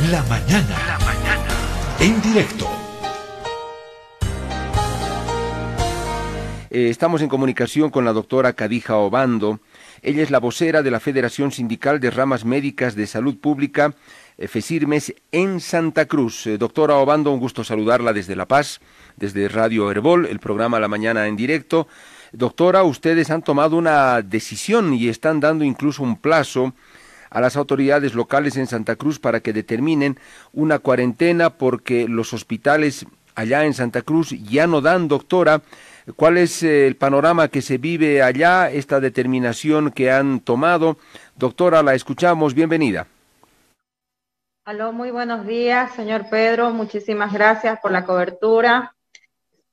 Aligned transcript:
La 0.00 0.22
mañana. 0.22 0.78
La 0.86 0.98
mañana. 1.04 1.48
En 1.98 2.22
directo. 2.22 2.68
Eh, 6.70 6.88
estamos 6.88 7.20
en 7.20 7.28
comunicación 7.28 7.90
con 7.90 8.04
la 8.04 8.12
doctora 8.12 8.52
Cadija 8.52 8.96
Obando. 8.96 9.58
Ella 10.00 10.22
es 10.22 10.30
la 10.30 10.38
vocera 10.38 10.84
de 10.84 10.92
la 10.92 11.00
Federación 11.00 11.50
Sindical 11.50 11.98
de 11.98 12.12
Ramas 12.12 12.44
Médicas 12.44 12.94
de 12.94 13.08
Salud 13.08 13.38
Pública, 13.38 13.96
eh, 14.38 14.46
FESIRMES, 14.46 15.14
en 15.32 15.58
Santa 15.58 16.06
Cruz. 16.06 16.46
Eh, 16.46 16.58
doctora 16.58 16.94
Obando, 16.94 17.32
un 17.32 17.40
gusto 17.40 17.64
saludarla 17.64 18.12
desde 18.12 18.36
La 18.36 18.46
Paz, 18.46 18.80
desde 19.16 19.48
Radio 19.48 19.90
Herbol, 19.90 20.26
el 20.26 20.38
programa 20.38 20.78
La 20.78 20.86
Mañana 20.86 21.26
en 21.26 21.34
directo. 21.34 21.88
Doctora, 22.32 22.84
ustedes 22.84 23.30
han 23.30 23.42
tomado 23.42 23.76
una 23.76 24.22
decisión 24.22 24.94
y 24.94 25.08
están 25.08 25.40
dando 25.40 25.64
incluso 25.64 26.04
un 26.04 26.16
plazo 26.16 26.72
a 27.30 27.40
las 27.40 27.56
autoridades 27.56 28.14
locales 28.14 28.56
en 28.56 28.66
Santa 28.66 28.96
Cruz 28.96 29.18
para 29.18 29.40
que 29.40 29.52
determinen 29.52 30.18
una 30.52 30.78
cuarentena 30.78 31.50
porque 31.50 32.06
los 32.08 32.32
hospitales 32.32 33.06
allá 33.34 33.64
en 33.64 33.74
Santa 33.74 34.02
Cruz 34.02 34.30
ya 34.30 34.66
no 34.66 34.80
dan, 34.80 35.08
doctora. 35.08 35.62
¿Cuál 36.16 36.38
es 36.38 36.62
eh, 36.62 36.86
el 36.86 36.96
panorama 36.96 37.48
que 37.48 37.62
se 37.62 37.78
vive 37.78 38.22
allá, 38.22 38.70
esta 38.70 38.98
determinación 38.98 39.90
que 39.90 40.10
han 40.10 40.40
tomado? 40.40 40.96
Doctora, 41.36 41.82
la 41.82 41.94
escuchamos, 41.94 42.54
bienvenida. 42.54 43.06
Aló, 44.64 44.92
muy 44.92 45.10
buenos 45.10 45.46
días, 45.46 45.94
señor 45.94 46.28
Pedro, 46.28 46.70
muchísimas 46.70 47.32
gracias 47.32 47.78
por 47.80 47.90
la 47.90 48.04
cobertura. 48.04 48.94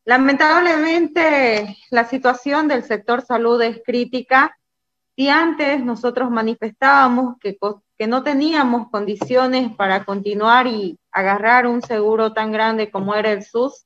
Lamentablemente, 0.05 1.75
la 1.89 2.05
situación 2.05 2.67
del 2.67 2.83
sector 2.83 3.21
salud 3.21 3.61
es 3.61 3.81
crítica 3.83 4.55
si 5.15 5.29
antes 5.29 5.83
nosotros 5.83 6.29
manifestábamos 6.29 7.37
que, 7.39 7.57
no 8.07 8.23
teníamos 8.23 8.89
condiciones 8.89 9.73
para 9.75 10.03
continuar 10.03 10.67
y 10.67 10.99
agarrar 11.11 11.67
un 11.67 11.81
seguro 11.81 12.33
tan 12.33 12.51
grande 12.51 12.91
como 12.91 13.15
era 13.15 13.31
el 13.31 13.43
SUS, 13.43 13.85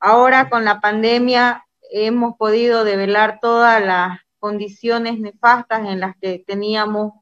ahora 0.00 0.48
con 0.48 0.64
la 0.64 0.80
pandemia 0.80 1.66
hemos 1.90 2.36
podido 2.36 2.84
develar 2.84 3.38
todas 3.40 3.84
las 3.84 4.20
condiciones 4.38 5.18
nefastas 5.20 5.86
en 5.86 6.00
las 6.00 6.16
que 6.16 6.42
teníamos 6.46 7.12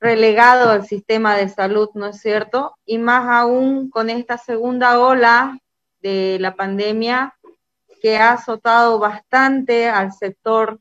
relegado 0.00 0.70
al 0.70 0.86
sistema 0.86 1.36
de 1.36 1.48
salud, 1.48 1.90
¿no 1.94 2.06
es 2.06 2.20
cierto? 2.20 2.76
Y 2.86 2.96
más 2.96 3.26
aún 3.28 3.90
con 3.90 4.08
esta 4.08 4.38
segunda 4.38 5.00
ola 5.00 5.58
de 6.00 6.38
la 6.40 6.54
pandemia 6.54 7.34
que 8.00 8.16
ha 8.16 8.32
azotado 8.32 8.98
bastante 8.98 9.88
al 9.88 10.12
sector 10.12 10.80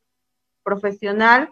profesional. 0.65 1.49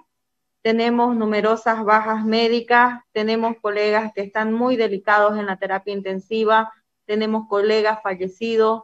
Tenemos 0.63 1.15
numerosas 1.15 1.85
bajas 1.85 2.25
médicas, 2.25 3.01
tenemos 3.13 3.55
colegas 3.61 4.11
que 4.13 4.21
están 4.21 4.51
muy 4.51 4.75
delicados 4.75 5.37
en 5.37 5.45
la 5.45 5.57
terapia 5.57 5.93
intensiva, 5.93 6.73
tenemos 7.05 7.47
colegas 7.47 8.01
fallecidos 8.01 8.83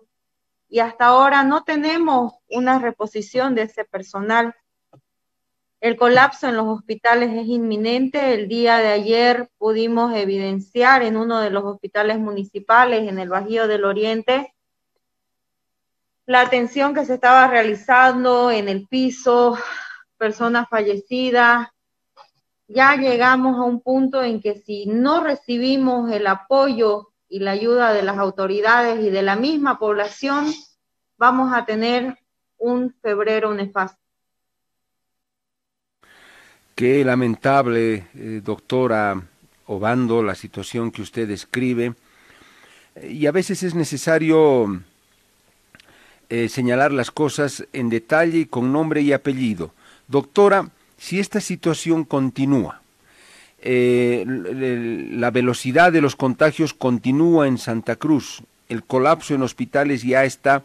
y 0.70 0.80
hasta 0.80 1.08
ahora 1.08 1.44
no 1.44 1.64
tenemos 1.64 2.34
una 2.48 2.80
reposición 2.80 3.56
de 3.56 3.64
ese 3.64 3.84
personal. 3.84 4.56
El 5.82 5.98
colapso 5.98 6.48
en 6.48 6.58
los 6.58 6.68
hospitales 6.68 7.32
es 7.34 7.48
inminente. 7.48 8.34
El 8.34 8.48
día 8.48 8.78
de 8.78 8.90
ayer 8.90 9.50
pudimos 9.58 10.14
evidenciar 10.14 11.02
en 11.02 11.18
uno 11.18 11.40
de 11.40 11.50
los 11.50 11.64
hospitales 11.64 12.20
municipales 12.20 13.10
en 13.10 13.18
el 13.18 13.30
Bajío 13.30 13.68
del 13.68 13.86
Oriente 13.86 14.54
la 16.30 16.42
atención 16.42 16.94
que 16.94 17.06
se 17.06 17.16
estaba 17.16 17.48
realizando 17.48 18.52
en 18.52 18.70
el 18.70 18.88
piso, 18.88 19.58
personas 20.20 20.68
fallecidas. 20.70 21.70
Ya 22.68 22.96
llegamos 22.96 23.58
a 23.58 23.64
un 23.64 23.82
punto 23.82 24.22
en 24.22 24.40
que 24.42 24.60
si 24.60 24.86
no 24.86 25.24
recibimos 25.24 26.12
el 26.12 26.28
apoyo 26.28 27.08
y 27.28 27.40
la 27.40 27.52
ayuda 27.52 27.94
de 27.94 28.04
las 28.04 28.20
autoridades 28.20 29.04
y 29.04 29.10
de 29.10 29.24
la 29.24 29.36
misma 29.36 29.80
población, 29.80 30.54
vamos 31.18 31.52
a 31.54 31.66
tener 31.66 32.16
un 32.58 32.94
febrero 33.02 33.54
nefasto. 33.54 33.98
Qué 36.76 37.04
lamentable, 37.04 38.08
eh, 38.16 38.42
doctora 38.44 39.22
Obando, 39.66 40.24
la 40.24 40.36
situación 40.36 40.92
que 40.92 41.02
usted 41.02 41.28
describe. 41.28 41.94
Y 43.04 43.26
a 43.26 43.32
veces 43.32 43.64
es 43.64 43.76
necesario 43.76 44.82
eh, 46.30 46.48
señalar 46.48 46.92
las 46.92 47.12
cosas 47.12 47.66
en 47.74 47.90
detalle 47.90 48.48
con 48.48 48.72
nombre 48.72 49.02
y 49.02 49.14
apellido. 49.14 49.74
Doctora, 50.10 50.72
si 50.98 51.20
esta 51.20 51.40
situación 51.40 52.04
continúa, 52.04 52.82
eh, 53.62 54.26
la 54.26 55.30
velocidad 55.30 55.92
de 55.92 56.02
los 56.02 56.16
contagios 56.16 56.74
continúa 56.74 57.48
en 57.48 57.60
Santa 57.60 57.96
Cruz, 57.96 58.42
el 58.70 58.84
colapso 58.84 59.36
en 59.36 59.44
hospitales 59.44 60.02
ya 60.02 60.24
está, 60.26 60.64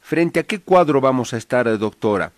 ¿frente 0.00 0.40
a 0.40 0.44
qué 0.44 0.60
cuadro 0.60 1.02
vamos 1.02 1.34
a 1.34 1.36
estar, 1.36 1.78
doctora? 1.78 2.32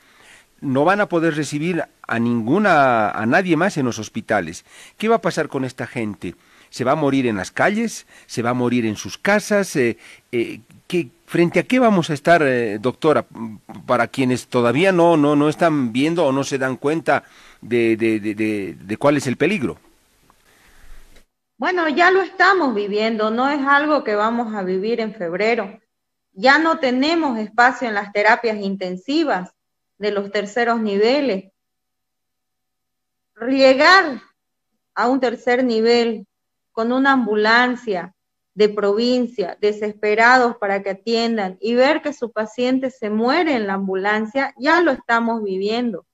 No 0.61 0.85
van 0.85 1.01
a 1.01 1.09
poder 1.09 1.37
recibir 1.37 1.85
a 2.09 2.19
ninguna, 2.19 3.11
a 3.11 3.25
nadie 3.25 3.57
más 3.57 3.77
en 3.77 3.87
los 3.87 4.01
hospitales. 4.01 4.65
¿Qué 4.99 5.09
va 5.09 5.17
a 5.17 5.21
pasar 5.21 5.49
con 5.49 5.65
esta 5.65 5.87
gente? 5.87 6.35
¿Se 6.71 6.83
va 6.83 6.93
a 6.93 6.97
morir 6.97 7.27
en 7.27 7.37
las 7.37 7.53
calles? 7.53 8.07
¿Se 8.27 8.43
va 8.43 8.51
a 8.51 8.55
morir 8.55 8.85
en 8.87 8.97
sus 8.97 9.17
casas? 9.17 9.77
Eh, 9.77 9.97
eh, 10.33 10.61
¿qué, 10.93 11.09
¿Frente 11.25 11.59
a 11.59 11.63
qué 11.63 11.79
vamos 11.79 12.11
a 12.11 12.13
estar, 12.13 12.43
eh, 12.43 12.79
doctora? 12.79 13.25
Para 13.87 14.09
quienes 14.09 14.49
todavía 14.49 14.93
no, 14.93 15.17
no, 15.17 15.35
no 15.35 15.49
están 15.49 15.91
viendo 15.91 16.27
o 16.27 16.33
no 16.33 16.45
se 16.45 16.59
dan 16.59 16.77
cuenta 16.77 17.25
de, 17.63 17.97
de, 17.97 18.21
de, 18.21 18.77
de 18.79 18.97
cuál 18.99 19.17
es 19.17 19.27
el 19.27 19.39
peligro. 19.39 19.79
Bueno, 21.57 21.89
ya 21.89 22.11
lo 22.11 22.21
estamos 22.21 22.75
viviendo, 22.75 23.31
no 23.31 23.49
es 23.49 23.67
algo 23.67 24.05
que 24.05 24.15
vamos 24.15 24.55
a 24.55 24.63
vivir 24.63 25.01
en 25.01 25.15
febrero. 25.15 25.81
Ya 26.35 26.59
no 26.59 26.79
tenemos 26.79 27.39
espacio 27.39 27.89
en 27.89 27.95
las 27.95 28.13
terapias 28.13 28.59
intensivas 28.59 29.51
de 29.97 30.11
los 30.11 30.31
terceros 30.31 30.79
niveles. 30.81 31.53
Llegar 33.49 34.21
a 34.95 35.09
un 35.09 35.21
tercer 35.21 35.65
nivel 35.65 36.27
con 36.73 36.93
una 36.93 37.13
ambulancia, 37.13 38.15
de 38.55 38.69
provincia, 38.69 39.57
desesperados 39.61 40.57
para 40.57 40.83
que 40.83 40.91
atiendan 40.91 41.57
y 41.61 41.75
ver 41.75 42.03
que 42.03 42.13
su 42.13 42.33
paciente 42.33 42.91
se 42.91 43.11
muere 43.11 43.55
en 43.55 43.67
la 43.67 43.75
ambulancia, 43.75 44.55
ya 44.59 44.81
lo 44.81 44.91
estamos 44.91 45.43
viviendo. 45.43 46.07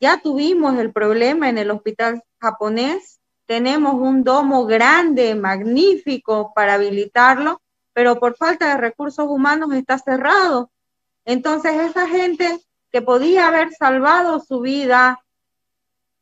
Ya 0.00 0.20
tuvimos 0.20 0.78
el 0.78 0.92
problema 0.92 1.48
en 1.48 1.58
el 1.58 1.70
hospital 1.70 2.22
japonés, 2.40 3.20
tenemos 3.46 3.94
un 3.94 4.24
domo 4.24 4.66
grande, 4.66 5.34
magnífico 5.34 6.52
para 6.54 6.74
habilitarlo, 6.74 7.60
pero 7.92 8.18
por 8.18 8.36
falta 8.36 8.68
de 8.68 8.76
recursos 8.78 9.26
humanos 9.28 9.72
está 9.74 9.98
cerrado. 9.98 10.70
Entonces 11.24 11.74
esa 11.74 12.08
gente 12.08 12.58
que 12.90 13.02
podía 13.02 13.48
haber 13.48 13.70
salvado 13.72 14.40
su 14.40 14.60
vida 14.60 15.20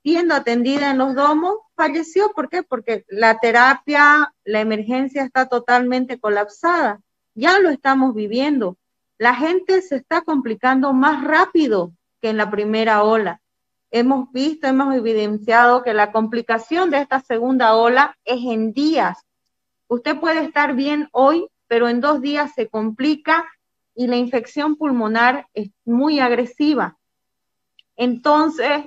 siendo 0.02 0.34
atendida 0.34 0.90
en 0.90 0.98
los 0.98 1.14
domos, 1.14 1.56
falleció. 1.74 2.32
¿Por 2.32 2.48
qué? 2.48 2.62
Porque 2.62 3.04
la 3.08 3.38
terapia, 3.38 4.34
la 4.44 4.60
emergencia 4.60 5.24
está 5.24 5.48
totalmente 5.48 6.18
colapsada. 6.18 7.00
Ya 7.34 7.58
lo 7.60 7.70
estamos 7.70 8.14
viviendo. 8.14 8.76
La 9.18 9.34
gente 9.34 9.82
se 9.82 9.96
está 9.96 10.22
complicando 10.22 10.92
más 10.92 11.24
rápido 11.24 11.92
que 12.20 12.30
en 12.30 12.36
la 12.36 12.50
primera 12.50 13.02
ola. 13.02 13.40
Hemos 13.90 14.30
visto, 14.32 14.66
hemos 14.66 14.94
evidenciado 14.94 15.82
que 15.82 15.94
la 15.94 16.12
complicación 16.12 16.90
de 16.90 16.98
esta 16.98 17.20
segunda 17.20 17.74
ola 17.74 18.16
es 18.24 18.40
en 18.44 18.72
días. 18.72 19.18
Usted 19.88 20.18
puede 20.18 20.44
estar 20.44 20.74
bien 20.74 21.08
hoy, 21.12 21.48
pero 21.66 21.88
en 21.88 22.00
dos 22.00 22.20
días 22.20 22.52
se 22.54 22.68
complica 22.68 23.46
y 23.94 24.06
la 24.06 24.16
infección 24.16 24.76
pulmonar 24.76 25.48
es 25.52 25.70
muy 25.84 26.20
agresiva. 26.20 26.96
Entonces, 27.96 28.86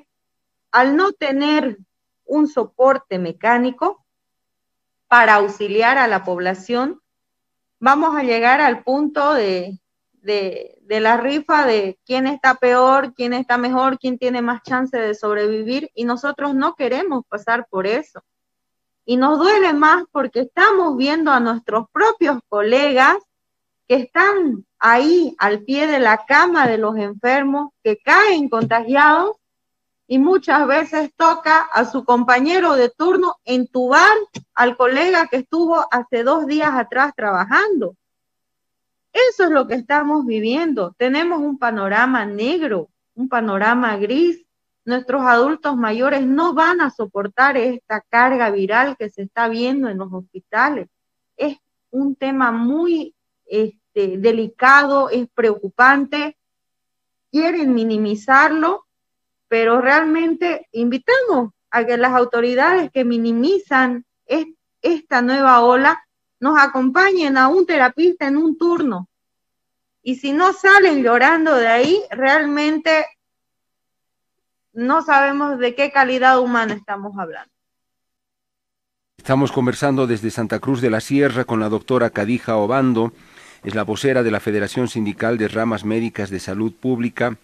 al 0.74 0.98
no 0.98 1.14
tener 1.14 1.78
un 2.26 2.48
soporte 2.48 3.20
mecánico 3.20 4.04
para 5.08 5.36
auxiliar 5.36 6.00
a 6.00 6.08
la 6.08 6.24
población, 6.24 7.00
vamos 7.80 8.18
a 8.18 8.24
llegar 8.24 8.60
al 8.60 8.84
punto 8.84 9.36
de, 9.36 9.80
de, 10.24 10.80
la 11.00 11.18
rifa 11.18 11.68
de 11.68 12.00
quién 12.06 12.26
está 12.26 12.56
peor, 12.56 13.14
quién 13.14 13.34
está 13.34 13.60
mejor, 13.60 14.00
quién 14.00 14.18
tiene 14.18 14.42
más 14.42 14.64
chance 14.64 14.98
de 14.98 15.14
sobrevivir 15.14 15.92
y 15.94 16.06
nosotros 16.06 16.56
no 16.56 16.74
queremos 16.74 17.24
pasar 17.28 17.68
por 17.70 17.86
eso. 17.86 18.24
Y 19.06 19.18
nos 19.18 19.38
duele 19.38 19.74
más 19.74 20.06
porque 20.12 20.40
estamos 20.40 20.98
viendo 20.98 21.30
a 21.32 21.40
nuestros 21.40 21.86
propios 21.92 22.40
colegas 22.50 23.18
que 23.88 23.96
están 23.96 24.66
ahí 24.80 25.36
al 25.38 25.62
pie 25.62 25.86
de 25.86 26.00
la 26.00 26.26
cama 26.26 26.68
de 26.68 26.80
los 26.80 26.98
enfermos, 26.98 27.74
que 27.84 27.98
caen 27.98 28.50
contagiados 28.50 29.36
y 30.08 30.20
muchas 30.20 30.68
veces 30.68 31.12
toca 31.16 31.62
a 31.62 31.86
su 31.86 32.04
compañero 32.04 32.76
de 32.76 32.90
turno 32.90 33.38
entubar 33.46 34.16
al 34.54 34.76
colega 34.76 35.28
que 35.28 35.38
estuvo 35.38 35.86
hace 35.92 36.24
dos 36.24 36.46
días 36.46 36.72
atrás 36.74 37.14
trabajando. 37.16 37.96
Eso 39.12 39.46
es 39.46 39.50
lo 39.52 39.68
que 39.68 39.76
estamos 39.76 40.26
viviendo. 40.26 40.94
Tenemos 40.98 41.40
un 41.40 41.58
panorama 41.58 42.26
negro, 42.26 42.90
un 43.16 43.30
panorama 43.30 43.96
gris 43.98 44.44
nuestros 44.86 45.22
adultos 45.24 45.78
mayores 45.78 46.26
no 46.26 46.54
van 46.54 46.82
a 46.82 46.90
soportar 46.90 47.58
esta 47.58 48.02
carga 48.02 48.50
viral 48.52 48.98
que 48.98 49.10
se 49.10 49.24
está 49.24 49.48
viendo 49.48 49.90
en 49.90 49.98
los 49.98 50.12
hospitales. 50.12 50.90
Es 51.38 51.58
un 51.92 52.16
tema 52.16 52.52
muy 52.52 53.16
este, 53.46 54.18
delicado, 54.18 55.10
es 55.10 55.28
preocupante, 55.34 56.38
quieren 57.32 57.74
minimizarlo, 57.74 58.86
pero 59.54 59.82
realmente 59.82 60.68
invitamos 60.72 61.52
a 61.70 61.86
que 61.86 61.96
las 61.96 62.14
autoridades 62.14 62.90
que 62.92 63.06
minimizan 63.06 64.04
esta 64.82 65.22
nueva 65.22 65.62
ola 65.62 66.04
nos 66.40 66.58
acompañen 66.60 67.38
a 67.38 67.50
un 67.50 67.64
terapista 67.64 68.26
en 68.26 68.38
un 68.38 68.58
turno. 68.58 69.08
Y 70.02 70.16
si 70.16 70.32
no 70.32 70.54
salen 70.54 71.04
llorando 71.04 71.54
de 71.54 71.68
ahí, 71.68 72.02
realmente 72.10 73.06
no 74.74 75.04
sabemos 75.04 75.60
de 75.60 75.76
qué 75.76 75.92
calidad 75.92 76.40
humana 76.40 76.74
estamos 76.74 77.16
hablando. 77.20 77.54
Estamos 79.20 79.52
conversando 79.52 80.08
desde 80.08 80.32
Santa 80.32 80.58
Cruz 80.58 80.82
de 80.82 80.90
la 80.90 81.00
Sierra 81.00 81.46
con 81.46 81.60
la 81.60 81.70
doctora 81.70 82.10
Cadija 82.10 82.58
Obando, 82.58 83.14
es 83.64 83.76
la 83.76 83.84
vocera 83.84 84.24
de 84.24 84.32
la 84.32 84.40
Federación 84.40 84.88
Sindical 84.88 85.38
de 85.38 85.48
Ramas 85.48 85.86
Médicas 85.86 86.32
de 86.32 86.40
Salud 86.40 86.74
Pública, 86.74 87.38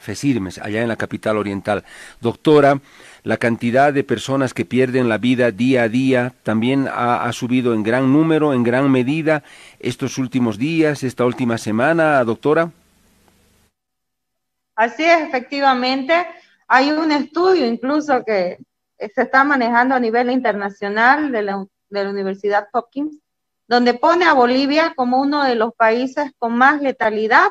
FESIRMES, 0.00 0.58
allá 0.58 0.82
en 0.82 0.88
la 0.88 0.96
capital 0.96 1.36
oriental. 1.36 1.84
Doctora, 2.20 2.80
la 3.22 3.36
cantidad 3.36 3.92
de 3.92 4.04
personas 4.04 4.54
que 4.54 4.64
pierden 4.64 5.08
la 5.08 5.18
vida 5.18 5.50
día 5.50 5.84
a 5.84 5.88
día 5.88 6.34
también 6.42 6.88
ha, 6.88 7.24
ha, 7.24 7.32
subido 7.32 7.74
en 7.74 7.82
gran 7.82 8.12
número, 8.12 8.52
en 8.52 8.62
gran 8.62 8.90
medida, 8.90 9.42
estos 9.80 10.18
últimos 10.18 10.58
días, 10.58 11.02
esta 11.02 11.24
última 11.24 11.58
semana, 11.58 12.22
doctora. 12.24 12.70
Así 14.74 15.04
es, 15.04 15.20
efectivamente. 15.22 16.26
Hay 16.66 16.90
un 16.90 17.12
estudio 17.12 17.66
incluso 17.66 18.24
que 18.24 18.58
se 18.98 19.22
está 19.22 19.44
manejando 19.44 19.94
a 19.94 20.00
nivel 20.00 20.30
internacional 20.30 21.30
de 21.30 21.42
la, 21.42 21.66
de 21.90 22.04
la 22.04 22.10
Universidad 22.10 22.68
Hopkins, 22.72 23.18
donde 23.68 23.94
pone 23.94 24.24
a 24.24 24.32
Bolivia 24.32 24.92
como 24.96 25.20
uno 25.20 25.44
de 25.44 25.54
los 25.54 25.74
países 25.74 26.32
con 26.38 26.56
más 26.56 26.80
letalidad. 26.80 27.48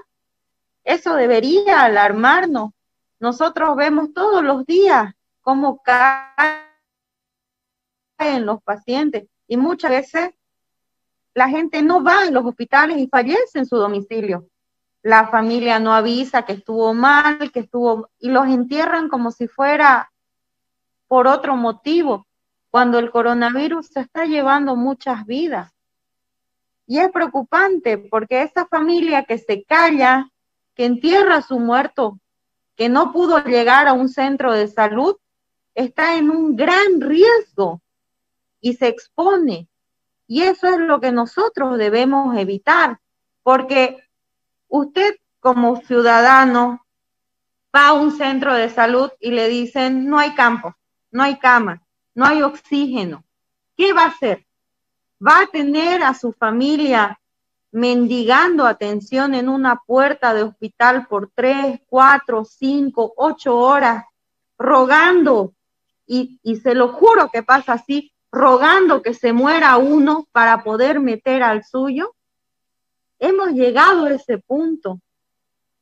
Eso 0.83 1.15
debería 1.15 1.83
alarmarnos. 1.83 2.71
Nosotros 3.19 3.75
vemos 3.75 4.13
todos 4.13 4.43
los 4.43 4.65
días 4.65 5.13
cómo 5.41 5.81
caen 5.83 6.61
los 8.45 8.61
pacientes 8.63 9.25
y 9.47 9.57
muchas 9.57 9.91
veces 9.91 10.31
la 11.33 11.49
gente 11.49 11.81
no 11.81 12.03
va 12.03 12.21
a 12.21 12.31
los 12.31 12.45
hospitales 12.45 12.97
y 12.97 13.07
fallece 13.07 13.59
en 13.59 13.65
su 13.65 13.77
domicilio 13.77 14.47
la 15.03 15.27
familia 15.27 15.79
no 15.79 15.93
avisa 15.93 16.43
que 16.43 16.53
estuvo 16.53 16.93
mal, 16.93 17.51
que 17.51 17.59
estuvo, 17.59 18.09
y 18.19 18.29
los 18.29 18.47
entierran 18.47 19.09
como 19.09 19.31
si 19.31 19.47
fuera 19.47 20.11
por 21.09 21.27
otro 21.27 21.57
motivo, 21.57 22.25
cuando 22.71 22.97
el 22.99 23.11
coronavirus 23.11 23.87
se 23.87 23.99
está 23.99 24.25
llevando 24.25 24.77
muchas 24.77 25.25
vidas. 25.25 25.71
Y 26.87 26.99
es 26.99 27.11
preocupante 27.11 27.97
porque 27.97 28.41
esa 28.41 28.65
familia 28.65 29.25
que 29.25 29.37
se 29.37 29.63
calla, 29.63 30.31
que 30.75 30.85
entierra 30.85 31.37
a 31.37 31.41
su 31.41 31.59
muerto, 31.59 32.19
que 32.75 32.89
no 32.89 33.11
pudo 33.11 33.43
llegar 33.43 33.87
a 33.87 33.93
un 33.93 34.09
centro 34.09 34.53
de 34.53 34.67
salud, 34.67 35.17
está 35.75 36.17
en 36.17 36.29
un 36.29 36.55
gran 36.55 37.01
riesgo 37.01 37.81
y 38.61 38.73
se 38.73 38.87
expone. 38.87 39.67
Y 40.27 40.43
eso 40.43 40.67
es 40.67 40.79
lo 40.79 40.99
que 40.99 41.11
nosotros 41.11 41.77
debemos 41.77 42.35
evitar, 42.37 42.99
porque 43.43 44.03
Usted 44.75 45.17
como 45.39 45.75
ciudadano 45.81 46.83
va 47.75 47.89
a 47.89 47.93
un 47.93 48.11
centro 48.11 48.55
de 48.55 48.71
salud 48.71 49.11
y 49.19 49.29
le 49.29 49.47
dicen, 49.47 50.09
no 50.09 50.17
hay 50.17 50.33
campo, 50.33 50.75
no 51.11 51.21
hay 51.21 51.37
cama, 51.37 51.83
no 52.15 52.25
hay 52.25 52.41
oxígeno. 52.41 53.23
¿Qué 53.77 53.93
va 53.93 54.05
a 54.05 54.07
hacer? 54.07 54.47
¿Va 55.23 55.41
a 55.41 55.45
tener 55.45 56.01
a 56.01 56.15
su 56.15 56.33
familia 56.33 57.21
mendigando 57.73 58.67
atención 58.67 59.33
en 59.33 59.49
una 59.49 59.81
puerta 59.87 60.33
de 60.35 60.43
hospital 60.43 61.07
por 61.07 61.31
tres, 61.33 61.81
cuatro, 61.87 62.45
cinco, 62.45 63.13
ocho 63.17 63.57
horas, 63.57 64.05
rogando, 64.59 65.53
y, 66.05 66.39
y 66.43 66.57
se 66.57 66.75
lo 66.75 66.89
juro 66.89 67.29
que 67.33 67.41
pasa 67.41 67.73
así, 67.73 68.13
rogando 68.31 69.01
que 69.01 69.15
se 69.15 69.33
muera 69.33 69.77
uno 69.77 70.27
para 70.31 70.63
poder 70.63 70.99
meter 70.99 71.41
al 71.41 71.63
suyo? 71.63 72.15
Hemos 73.17 73.49
llegado 73.49 74.05
a 74.05 74.11
ese 74.11 74.37
punto. 74.37 74.99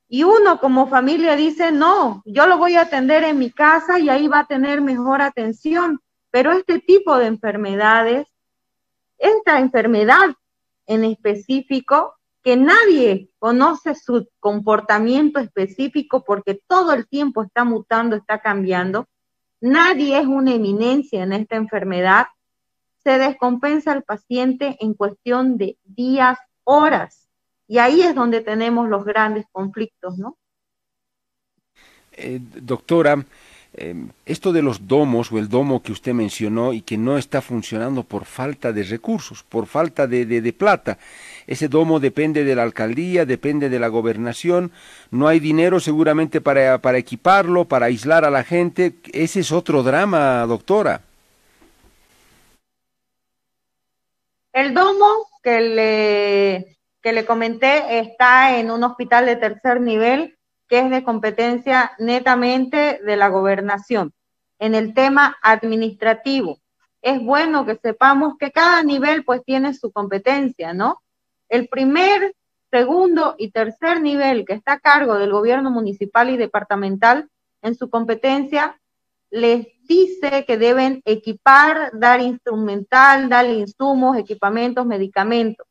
Y 0.08 0.24
uno 0.24 0.60
como 0.60 0.88
familia 0.88 1.36
dice, 1.36 1.74
no, 1.74 2.22
yo 2.26 2.48
lo 2.48 2.58
voy 2.58 2.76
a 2.76 2.82
atender 2.82 3.24
en 3.26 3.38
mi 3.38 3.52
casa 3.52 4.00
y 4.00 4.10
ahí 4.10 4.30
va 4.30 4.40
a 4.40 4.48
tener 4.48 4.82
mejor 4.82 5.22
atención. 5.22 6.00
Pero 6.30 6.54
este 6.54 6.80
tipo 6.80 7.18
de 7.18 7.28
enfermedades, 7.28 8.28
esta 9.18 9.60
enfermedad 9.60 10.36
en 10.92 11.06
específico, 11.06 12.16
que 12.44 12.58
nadie 12.58 13.30
conoce 13.40 13.96
su 13.96 14.28
comportamiento 14.40 15.40
específico 15.40 16.24
porque 16.26 16.62
todo 16.68 16.92
el 16.92 17.08
tiempo 17.08 17.44
está 17.44 17.64
mutando, 17.64 18.18
está 18.18 18.40
cambiando, 18.40 19.08
nadie 19.62 20.20
es 20.20 20.26
una 20.26 20.54
eminencia 20.54 21.24
en 21.24 21.32
esta 21.32 21.56
enfermedad, 21.56 22.28
se 23.04 23.18
descompensa 23.18 23.94
al 23.94 24.04
paciente 24.04 24.76
en 24.82 24.94
cuestión 24.94 25.58
de 25.58 25.78
días, 25.84 26.38
horas. 26.66 27.30
Y 27.68 27.78
ahí 27.78 28.02
es 28.02 28.14
donde 28.14 28.42
tenemos 28.42 28.90
los 28.90 29.06
grandes 29.06 29.46
conflictos, 29.52 30.18
¿no? 30.18 30.38
Eh, 32.12 32.40
doctora, 32.42 33.26
eh, 33.73 33.95
esto 34.25 34.51
de 34.51 34.62
los 34.62 34.88
domos 34.88 35.31
o 35.31 35.38
el 35.38 35.47
domo 35.47 35.81
que 35.81 35.94
usted 35.94 36.13
mencionó 36.13 36.73
y 36.73 36.81
que 36.81 36.97
no 36.97 37.18
está 37.18 37.41
funcionando 37.41 38.03
por 38.03 38.25
falta 38.25 38.73
de 38.73 38.83
recursos, 38.83 39.44
por 39.44 39.65
falta 39.65 40.07
de, 40.07 40.25
de, 40.25 40.53
plata. 40.53 40.97
Ese 41.47 41.69
domo 41.69 42.01
depende 42.01 42.44
de 42.44 42.53
la 42.53 42.63
alcaldía, 42.63 43.25
depende 43.25 43.69
de 43.69 43.79
la 43.79 43.88
gobernación, 43.88 44.71
no 45.09 45.29
hay 45.29 45.39
dinero 45.39 45.79
seguramente 45.79 46.41
para, 46.41 46.79
para 46.79 46.97
equiparlo, 46.97 47.65
para 47.65 47.85
aislar 47.85 48.25
a 48.25 48.29
la 48.29 48.44
gente. 48.44 48.95
Ese 49.13 49.39
es 49.39 49.53
otro 49.53 49.83
drama, 49.83 50.45
doctora. 50.45 51.01
El 54.51 54.73
domo 54.73 55.27
que 55.41 55.62
le 55.62 56.77
que 57.01 57.13
le 57.13 57.25
comenté 57.25 58.00
está 58.00 58.57
en 58.57 58.69
un 58.69 58.83
hospital 58.83 59.25
de 59.25 59.35
tercer 59.35 59.81
nivel 59.81 60.38
que 60.71 60.79
es 60.79 60.89
de 60.89 61.03
competencia 61.03 61.91
netamente 62.00 63.01
de 63.06 63.18
la 63.18 63.27
gobernación. 63.27 64.13
En 64.57 64.73
el 64.73 64.94
tema 64.94 65.35
administrativo, 65.41 66.59
es 67.01 67.21
bueno 67.21 67.65
que 67.65 67.75
sepamos 67.75 68.35
que 68.39 68.51
cada 68.51 68.81
nivel 68.81 69.25
pues 69.25 69.44
tiene 69.44 69.73
su 69.73 69.92
competencia, 69.92 70.73
¿no? 70.73 71.01
El 71.49 71.68
primer, 71.68 72.33
segundo 72.71 73.35
y 73.37 73.51
tercer 73.51 73.99
nivel 73.99 74.45
que 74.45 74.54
está 74.54 74.73
a 74.73 74.80
cargo 74.80 75.16
del 75.16 75.33
gobierno 75.33 75.71
municipal 75.71 76.30
y 76.30 76.37
departamental 76.37 77.28
en 77.61 77.75
su 77.75 77.90
competencia 77.90 78.80
les 79.30 79.68
dice 79.90 80.45
que 80.45 80.56
deben 80.56 81.01
equipar, 81.04 81.92
dar 81.92 82.21
instrumental, 82.21 83.28
dar 83.28 83.45
insumos, 83.45 84.16
equipamientos, 84.16 84.85
medicamentos. 84.85 85.68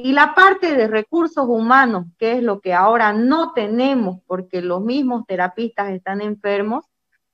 Y 0.00 0.12
la 0.12 0.32
parte 0.36 0.76
de 0.76 0.86
recursos 0.86 1.44
humanos, 1.48 2.06
que 2.18 2.34
es 2.34 2.42
lo 2.44 2.60
que 2.60 2.72
ahora 2.72 3.12
no 3.12 3.52
tenemos 3.52 4.20
porque 4.28 4.62
los 4.62 4.80
mismos 4.80 5.26
terapistas 5.26 5.90
están 5.90 6.20
enfermos, 6.20 6.84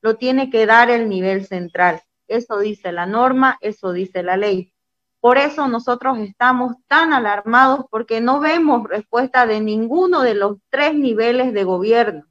lo 0.00 0.16
tiene 0.16 0.48
que 0.48 0.64
dar 0.64 0.88
el 0.88 1.10
nivel 1.10 1.44
central. 1.44 2.00
Eso 2.26 2.58
dice 2.58 2.90
la 2.90 3.04
norma, 3.04 3.58
eso 3.60 3.92
dice 3.92 4.22
la 4.22 4.38
ley. 4.38 4.72
Por 5.20 5.36
eso 5.36 5.68
nosotros 5.68 6.18
estamos 6.20 6.76
tan 6.86 7.12
alarmados 7.12 7.84
porque 7.90 8.22
no 8.22 8.40
vemos 8.40 8.88
respuesta 8.88 9.44
de 9.44 9.60
ninguno 9.60 10.22
de 10.22 10.34
los 10.34 10.56
tres 10.70 10.94
niveles 10.94 11.52
de 11.52 11.64
gobierno. 11.64 12.24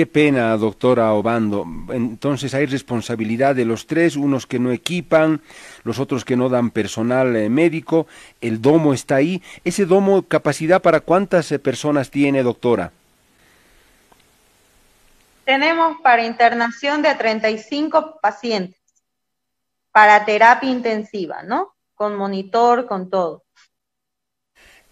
Qué 0.00 0.06
pena, 0.06 0.56
doctora 0.56 1.12
Obando. 1.12 1.66
Entonces 1.90 2.54
hay 2.54 2.64
responsabilidad 2.64 3.54
de 3.54 3.66
los 3.66 3.86
tres, 3.86 4.16
unos 4.16 4.46
que 4.46 4.58
no 4.58 4.72
equipan, 4.72 5.42
los 5.84 5.98
otros 5.98 6.24
que 6.24 6.38
no 6.38 6.48
dan 6.48 6.70
personal 6.70 7.36
eh, 7.36 7.50
médico. 7.50 8.06
El 8.40 8.62
domo 8.62 8.94
está 8.94 9.16
ahí. 9.16 9.42
¿Ese 9.62 9.84
domo 9.84 10.22
capacidad 10.22 10.80
para 10.80 11.00
cuántas 11.00 11.52
eh, 11.52 11.58
personas 11.58 12.10
tiene, 12.10 12.42
doctora? 12.42 12.92
Tenemos 15.44 15.98
para 16.02 16.24
internación 16.24 17.02
de 17.02 17.14
35 17.14 18.20
pacientes, 18.22 18.80
para 19.92 20.24
terapia 20.24 20.70
intensiva, 20.70 21.42
¿no? 21.42 21.74
Con 21.94 22.16
monitor, 22.16 22.86
con 22.86 23.10
todo. 23.10 23.42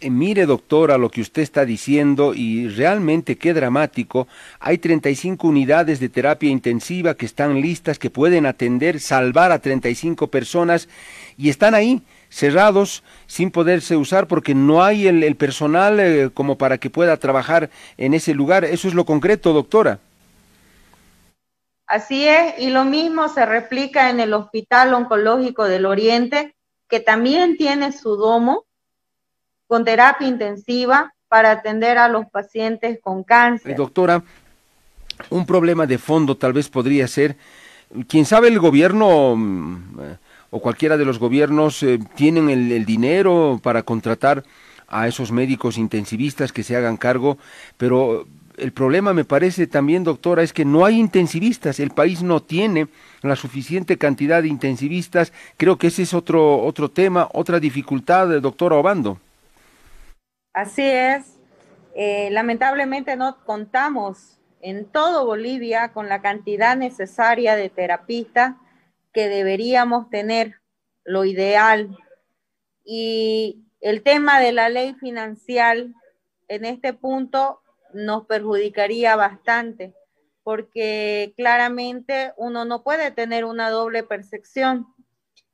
Eh, 0.00 0.10
mire 0.10 0.46
doctora 0.46 0.96
lo 0.96 1.10
que 1.10 1.20
usted 1.20 1.42
está 1.42 1.64
diciendo 1.64 2.32
y 2.32 2.68
realmente 2.68 3.36
qué 3.36 3.52
dramático. 3.52 4.28
Hay 4.60 4.78
35 4.78 5.48
unidades 5.48 5.98
de 5.98 6.08
terapia 6.08 6.50
intensiva 6.50 7.14
que 7.14 7.26
están 7.26 7.60
listas, 7.60 7.98
que 7.98 8.08
pueden 8.08 8.46
atender, 8.46 9.00
salvar 9.00 9.50
a 9.50 9.58
35 9.58 10.28
personas 10.28 10.88
y 11.36 11.48
están 11.48 11.74
ahí 11.74 12.02
cerrados 12.28 13.02
sin 13.26 13.50
poderse 13.50 13.96
usar 13.96 14.28
porque 14.28 14.54
no 14.54 14.84
hay 14.84 15.08
el, 15.08 15.34
personal 15.34 15.98
eh, 15.98 16.30
como 16.32 16.56
para 16.58 16.78
que 16.78 16.90
pueda 16.90 17.16
trabajar 17.16 17.68
en 17.96 18.14
ese 18.14 18.34
lugar. 18.34 18.64
Eso 18.64 18.86
es 18.86 18.94
lo 18.94 19.04
concreto, 19.04 19.52
doctora. 19.52 19.98
Así 21.88 22.28
es, 22.28 22.54
y 22.58 22.70
lo 22.70 22.84
mismo 22.84 23.28
se 23.30 23.44
replica 23.46 24.10
en 24.10 24.20
el 24.20 24.32
Hospital 24.32 24.94
Oncológico 24.94 25.64
del 25.64 25.86
Oriente, 25.86 26.54
que 26.86 27.00
también 27.00 27.56
tiene 27.56 27.90
su 27.92 28.14
domo 28.16 28.67
con 29.68 29.84
terapia 29.84 30.26
intensiva 30.26 31.14
para 31.28 31.52
atender 31.52 31.98
a 31.98 32.08
los 32.08 32.26
pacientes 32.26 32.98
con 33.00 33.22
cáncer. 33.22 33.76
doctora, 33.76 34.22
un 35.30 35.46
problema 35.46 35.86
de 35.86 35.98
fondo 35.98 36.36
tal 36.36 36.54
vez 36.54 36.68
podría 36.68 37.06
ser, 37.06 37.36
quién 38.08 38.24
sabe 38.24 38.48
el 38.48 38.58
gobierno 38.58 39.36
mm, 39.36 40.00
o 40.50 40.60
cualquiera 40.60 40.96
de 40.96 41.04
los 41.04 41.18
gobiernos 41.18 41.82
eh, 41.82 41.98
tienen 42.14 42.48
el, 42.48 42.86
dinero 42.86 43.60
para 43.62 43.82
contratar 43.82 44.42
a 44.88 45.06
esos 45.06 45.30
médicos 45.30 45.76
intensivistas 45.76 46.50
que 46.50 46.62
se 46.62 46.74
hagan 46.74 46.96
cargo, 46.96 47.36
pero 47.76 48.26
el 48.56 48.72
problema 48.72 49.12
me 49.12 49.26
parece 49.26 49.66
también, 49.66 50.02
doctora, 50.02 50.42
es 50.42 50.54
que 50.54 50.64
no 50.64 50.86
hay 50.86 50.98
intensivistas, 50.98 51.78
el 51.78 51.90
país 51.90 52.22
no 52.22 52.40
tiene 52.42 52.88
la 53.20 53.36
suficiente 53.36 53.98
cantidad 53.98 54.40
de 54.40 54.48
intensivistas, 54.48 55.34
creo 55.58 55.76
que 55.76 55.88
ese 55.88 56.02
es 56.02 56.14
otro, 56.14 56.64
otro 56.64 56.90
tema, 56.90 57.28
otra 57.34 57.60
dificultad, 57.60 58.40
doctora 58.40 58.76
Obando. 58.76 59.18
Así 60.58 60.82
es, 60.82 61.38
eh, 61.94 62.30
lamentablemente 62.32 63.14
no 63.14 63.44
contamos 63.44 64.40
en 64.60 64.86
todo 64.86 65.24
Bolivia 65.24 65.92
con 65.92 66.08
la 66.08 66.20
cantidad 66.20 66.76
necesaria 66.76 67.54
de 67.54 67.70
terapistas 67.70 68.56
que 69.12 69.28
deberíamos 69.28 70.10
tener, 70.10 70.56
lo 71.04 71.24
ideal. 71.24 71.96
Y 72.84 73.66
el 73.80 74.02
tema 74.02 74.40
de 74.40 74.50
la 74.50 74.68
ley 74.68 74.94
financiera 74.94 75.86
en 76.48 76.64
este 76.64 76.92
punto 76.92 77.62
nos 77.94 78.26
perjudicaría 78.26 79.14
bastante, 79.14 79.94
porque 80.42 81.34
claramente 81.36 82.32
uno 82.36 82.64
no 82.64 82.82
puede 82.82 83.12
tener 83.12 83.44
una 83.44 83.70
doble 83.70 84.02
percepción. 84.02 84.92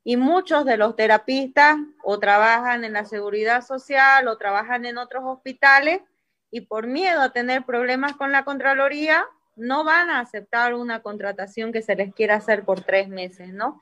Y 0.04 0.16
muchos 0.16 0.64
de 0.64 0.76
los 0.76 0.94
terapistas 0.94 1.78
o 2.02 2.18
trabajan 2.18 2.84
en 2.84 2.92
la 2.92 3.06
seguridad 3.06 3.64
social 3.64 4.28
o 4.28 4.36
trabajan 4.36 4.84
en 4.84 4.98
otros 4.98 5.24
hospitales 5.24 6.02
y 6.50 6.60
por 6.60 6.86
miedo 6.86 7.20
a 7.20 7.32
tener 7.32 7.64
problemas 7.64 8.14
con 8.14 8.30
la 8.30 8.44
Contraloría, 8.44 9.24
no 9.56 9.82
van 9.82 10.10
a 10.10 10.20
aceptar 10.20 10.74
una 10.74 11.02
contratación 11.02 11.72
que 11.72 11.82
se 11.82 11.96
les 11.96 12.14
quiera 12.14 12.36
hacer 12.36 12.64
por 12.64 12.82
tres 12.82 13.08
meses, 13.08 13.52
¿no? 13.52 13.80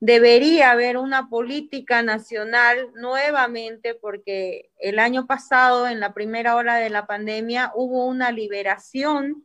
Debería 0.00 0.70
haber 0.70 0.96
una 0.96 1.28
política 1.28 2.02
nacional 2.02 2.90
nuevamente 2.94 3.94
porque 3.94 4.70
el 4.78 5.00
año 5.00 5.26
pasado, 5.26 5.88
en 5.88 5.98
la 5.98 6.14
primera 6.14 6.54
ola 6.54 6.76
de 6.76 6.88
la 6.88 7.06
pandemia, 7.06 7.72
hubo 7.74 8.06
una 8.06 8.30
liberación 8.30 9.42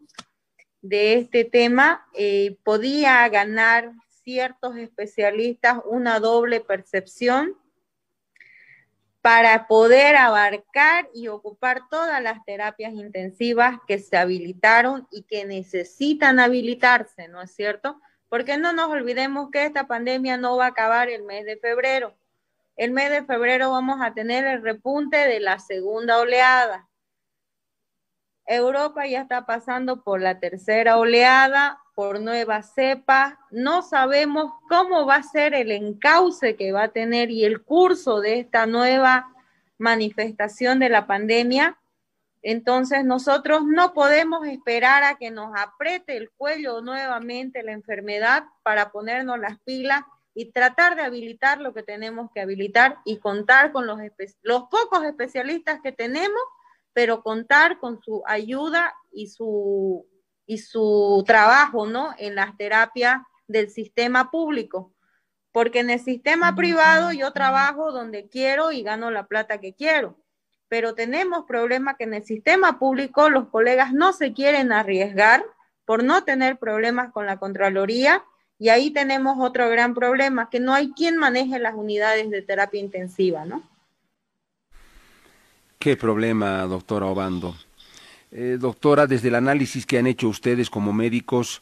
de 0.81 1.15
este 1.15 1.43
tema. 1.43 2.05
Eh, 2.13 2.57
podía 2.63 3.27
ganar 3.29 3.93
ciertos 4.23 4.77
especialistas 4.77 5.79
una 5.85 6.19
doble 6.19 6.61
percepción 6.61 7.57
para 9.21 9.67
poder 9.67 10.17
abarcar 10.17 11.09
y 11.13 11.29
ocupar 11.29 11.87
todas 11.89 12.21
las 12.21 12.43
terapias 12.43 12.93
intensivas 12.93 13.79
que 13.87 13.97
se 13.97 14.17
habilitaron 14.17 15.07
y 15.11 15.23
que 15.23 15.45
necesitan 15.45 16.41
habilitarse, 16.41 17.29
¿no 17.29 17.41
es 17.41 17.55
cierto? 17.55 18.01
Porque 18.27 18.57
no 18.57 18.73
nos 18.73 18.89
olvidemos 18.89 19.49
que 19.49 19.63
esta 19.63 19.87
pandemia 19.87 20.35
no 20.35 20.57
va 20.57 20.65
a 20.65 20.69
acabar 20.69 21.07
el 21.07 21.23
mes 21.23 21.45
de 21.45 21.55
febrero. 21.55 22.17
El 22.75 22.91
mes 22.91 23.11
de 23.11 23.23
febrero 23.23 23.71
vamos 23.71 24.01
a 24.01 24.13
tener 24.13 24.45
el 24.45 24.61
repunte 24.61 25.15
de 25.15 25.39
la 25.39 25.57
segunda 25.59 26.19
oleada. 26.19 26.89
Europa 28.45 29.07
ya 29.07 29.21
está 29.21 29.45
pasando 29.45 30.03
por 30.03 30.21
la 30.21 30.39
tercera 30.39 30.97
oleada, 30.97 31.79
por 31.95 32.19
nueva 32.19 32.61
cepa. 32.63 33.39
No 33.51 33.81
sabemos 33.81 34.51
cómo 34.67 35.05
va 35.05 35.15
a 35.15 35.23
ser 35.23 35.53
el 35.53 35.71
encauce 35.71 36.55
que 36.55 36.71
va 36.71 36.83
a 36.83 36.91
tener 36.91 37.31
y 37.31 37.45
el 37.45 37.63
curso 37.63 38.19
de 38.19 38.39
esta 38.39 38.65
nueva 38.65 39.33
manifestación 39.77 40.79
de 40.79 40.89
la 40.89 41.07
pandemia. 41.07 41.77
Entonces 42.41 43.05
nosotros 43.05 43.63
no 43.65 43.93
podemos 43.93 44.45
esperar 44.45 45.03
a 45.03 45.15
que 45.15 45.31
nos 45.31 45.53
apriete 45.55 46.17
el 46.17 46.29
cuello 46.31 46.81
nuevamente 46.81 47.63
la 47.63 47.71
enfermedad 47.71 48.43
para 48.63 48.91
ponernos 48.91 49.39
las 49.39 49.59
pilas 49.59 50.03
y 50.35 50.51
tratar 50.51 50.95
de 50.95 51.03
habilitar 51.03 51.61
lo 51.61 51.73
que 51.73 51.83
tenemos 51.83 52.31
que 52.33 52.41
habilitar 52.41 52.97
y 53.05 53.19
contar 53.19 53.71
con 53.71 53.87
los, 53.87 53.99
los 54.41 54.63
pocos 54.63 55.05
especialistas 55.05 55.79
que 55.81 55.91
tenemos, 55.91 56.41
pero 56.93 57.23
contar 57.23 57.79
con 57.79 58.01
su 58.01 58.23
ayuda 58.25 58.93
y 59.11 59.27
su 59.27 60.05
y 60.45 60.57
su 60.57 61.23
trabajo, 61.25 61.85
¿no? 61.85 62.13
En 62.17 62.35
las 62.35 62.55
terapias 62.57 63.21
del 63.47 63.69
sistema 63.69 64.31
público. 64.31 64.93
Porque 65.51 65.79
en 65.79 65.89
el 65.89 65.99
sistema 65.99 66.55
privado 66.55 67.11
yo 67.11 67.31
trabajo 67.31 67.91
donde 67.91 68.27
quiero 68.27 68.71
y 68.71 68.81
gano 68.83 69.11
la 69.11 69.27
plata 69.27 69.59
que 69.59 69.73
quiero. 69.73 70.17
Pero 70.67 70.95
tenemos 70.95 71.45
problemas 71.45 71.95
que 71.97 72.05
en 72.05 72.15
el 72.15 72.23
sistema 72.23 72.79
público 72.79 73.29
los 73.29 73.49
colegas 73.49 73.93
no 73.93 74.13
se 74.13 74.33
quieren 74.33 74.71
arriesgar 74.71 75.45
por 75.85 76.03
no 76.03 76.23
tener 76.23 76.57
problemas 76.57 77.11
con 77.11 77.25
la 77.25 77.37
Contraloría. 77.37 78.23
Y 78.57 78.69
ahí 78.69 78.91
tenemos 78.91 79.37
otro 79.39 79.69
gran 79.69 79.93
problema, 79.93 80.49
que 80.49 80.59
no 80.59 80.73
hay 80.73 80.91
quien 80.91 81.17
maneje 81.17 81.59
las 81.59 81.75
unidades 81.75 82.29
de 82.29 82.41
terapia 82.41 82.79
intensiva, 82.79 83.45
¿no? 83.45 83.61
¿Qué 85.83 85.97
problema, 85.97 86.61
doctora 86.61 87.07
Obando? 87.07 87.57
Eh, 88.31 88.55
doctora, 88.57 89.05
desde 89.05 89.27
el 89.27 89.35
análisis 89.35 89.85
que 89.85 89.97
han 89.97 90.07
hecho 90.07 90.29
ustedes 90.29 90.69
como 90.69 90.93
médicos, 90.93 91.61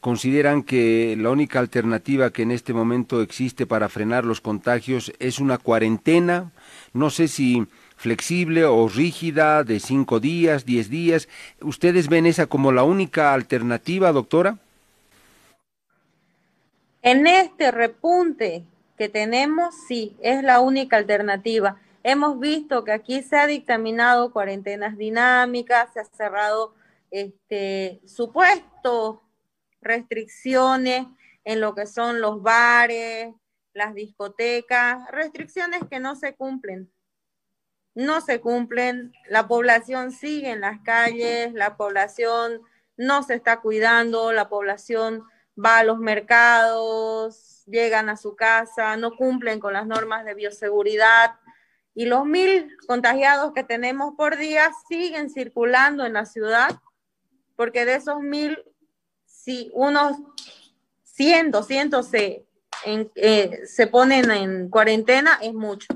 ¿consideran 0.00 0.64
que 0.64 1.14
la 1.16 1.30
única 1.30 1.60
alternativa 1.60 2.32
que 2.32 2.42
en 2.42 2.50
este 2.50 2.72
momento 2.72 3.22
existe 3.22 3.66
para 3.66 3.88
frenar 3.88 4.24
los 4.24 4.40
contagios 4.40 5.12
es 5.20 5.38
una 5.38 5.56
cuarentena? 5.56 6.50
No 6.94 7.10
sé 7.10 7.28
si 7.28 7.64
flexible 7.94 8.64
o 8.64 8.88
rígida, 8.88 9.62
de 9.62 9.78
cinco 9.78 10.18
días, 10.18 10.66
diez 10.66 10.90
días. 10.90 11.28
¿Ustedes 11.60 12.08
ven 12.08 12.26
esa 12.26 12.46
como 12.46 12.72
la 12.72 12.82
única 12.82 13.32
alternativa, 13.32 14.10
doctora? 14.10 14.58
En 17.02 17.24
este 17.28 17.70
repunte 17.70 18.64
que 18.98 19.08
tenemos, 19.08 19.76
sí, 19.86 20.16
es 20.20 20.42
la 20.42 20.58
única 20.58 20.96
alternativa. 20.96 21.76
Hemos 22.02 22.38
visto 22.38 22.82
que 22.84 22.92
aquí 22.92 23.22
se 23.22 23.36
ha 23.36 23.46
dictaminado 23.46 24.32
cuarentenas 24.32 24.96
dinámicas, 24.96 25.92
se 25.92 26.00
ha 26.00 26.04
cerrado 26.04 26.74
este, 27.10 28.00
supuestos 28.06 29.18
restricciones 29.82 31.06
en 31.44 31.60
lo 31.60 31.74
que 31.74 31.86
son 31.86 32.20
los 32.20 32.42
bares, 32.42 33.34
las 33.74 33.94
discotecas, 33.94 35.10
restricciones 35.10 35.80
que 35.90 36.00
no 36.00 36.16
se 36.16 36.34
cumplen. 36.34 36.90
No 37.94 38.20
se 38.20 38.40
cumplen, 38.40 39.12
la 39.28 39.46
población 39.46 40.12
sigue 40.12 40.50
en 40.50 40.60
las 40.60 40.80
calles, 40.80 41.52
la 41.52 41.76
población 41.76 42.62
no 42.96 43.22
se 43.22 43.34
está 43.34 43.60
cuidando, 43.60 44.32
la 44.32 44.48
población 44.48 45.24
va 45.62 45.78
a 45.78 45.84
los 45.84 45.98
mercados, 45.98 47.64
llegan 47.66 48.08
a 48.08 48.16
su 48.16 48.36
casa, 48.36 48.96
no 48.96 49.16
cumplen 49.16 49.60
con 49.60 49.72
las 49.72 49.86
normas 49.86 50.24
de 50.24 50.34
bioseguridad, 50.34 51.34
y 51.94 52.06
los 52.06 52.24
mil 52.24 52.76
contagiados 52.86 53.52
que 53.52 53.64
tenemos 53.64 54.14
por 54.16 54.36
día 54.36 54.70
siguen 54.88 55.30
circulando 55.30 56.04
en 56.06 56.12
la 56.12 56.26
ciudad, 56.26 56.80
porque 57.56 57.84
de 57.84 57.96
esos 57.96 58.20
mil, 58.20 58.62
si 59.26 59.70
unos 59.74 60.16
100, 61.04 61.50
200 61.50 62.06
se, 62.06 62.46
eh, 62.86 63.60
se 63.66 63.86
ponen 63.86 64.30
en 64.30 64.70
cuarentena, 64.70 65.38
es 65.42 65.52
mucho. 65.52 65.88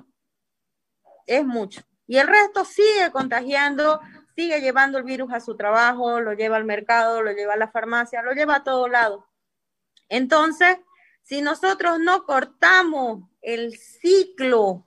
Es 1.27 1.45
mucho. 1.45 1.83
Y 2.07 2.19
el 2.19 2.27
resto 2.27 2.65
sigue 2.65 3.11
contagiando, 3.11 4.01
sigue 4.35 4.61
llevando 4.61 4.99
el 4.99 5.05
virus 5.05 5.33
a 5.33 5.41
su 5.41 5.57
trabajo, 5.57 6.21
lo 6.21 6.35
lleva 6.35 6.57
al 6.57 6.65
mercado, 6.65 7.23
lo 7.23 7.33
lleva 7.33 7.55
a 7.55 7.57
la 7.57 7.71
farmacia, 7.71 8.23
lo 8.23 8.33
lleva 8.33 8.57
a 8.57 8.65
todo 8.65 8.89
lado. 8.89 9.27
Entonces, 10.09 10.77
si 11.23 11.41
nosotros 11.41 11.99
no 12.01 12.25
cortamos 12.25 13.23
el 13.41 13.79
ciclo 13.79 14.87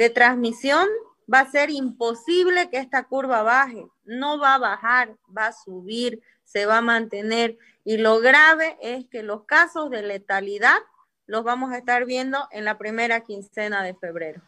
de 0.00 0.08
transmisión, 0.08 0.88
va 1.30 1.40
a 1.40 1.50
ser 1.50 1.68
imposible 1.68 2.70
que 2.70 2.78
esta 2.78 3.04
curva 3.04 3.42
baje. 3.42 3.84
No 4.06 4.38
va 4.38 4.54
a 4.54 4.58
bajar, 4.58 5.14
va 5.36 5.48
a 5.48 5.52
subir, 5.52 6.22
se 6.42 6.64
va 6.64 6.78
a 6.78 6.80
mantener. 6.80 7.58
Y 7.84 7.98
lo 7.98 8.18
grave 8.20 8.78
es 8.80 9.04
que 9.10 9.22
los 9.22 9.44
casos 9.44 9.90
de 9.90 10.00
letalidad 10.00 10.78
los 11.26 11.44
vamos 11.44 11.70
a 11.70 11.76
estar 11.76 12.06
viendo 12.06 12.48
en 12.50 12.64
la 12.64 12.78
primera 12.78 13.20
quincena 13.20 13.82
de 13.82 13.92
febrero. 13.92 14.40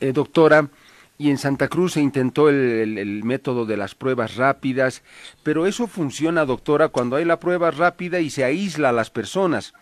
Eh, 0.00 0.12
doctora, 0.12 0.68
y 1.16 1.30
en 1.30 1.38
Santa 1.38 1.68
Cruz 1.68 1.92
se 1.92 2.00
intentó 2.00 2.48
el, 2.48 2.98
el, 2.98 3.22
método 3.22 3.64
de 3.64 3.76
las 3.76 3.94
pruebas 3.94 4.34
rápidas, 4.34 5.04
pero 5.44 5.68
eso 5.68 5.86
funciona, 5.86 6.44
doctora, 6.46 6.88
cuando 6.88 7.14
hay 7.14 7.24
la 7.24 7.38
prueba 7.38 7.70
rápida 7.70 8.18
y 8.18 8.30
se 8.30 8.42
aísla 8.42 8.88
a 8.88 8.92
las 8.92 9.10
personas. 9.10 9.72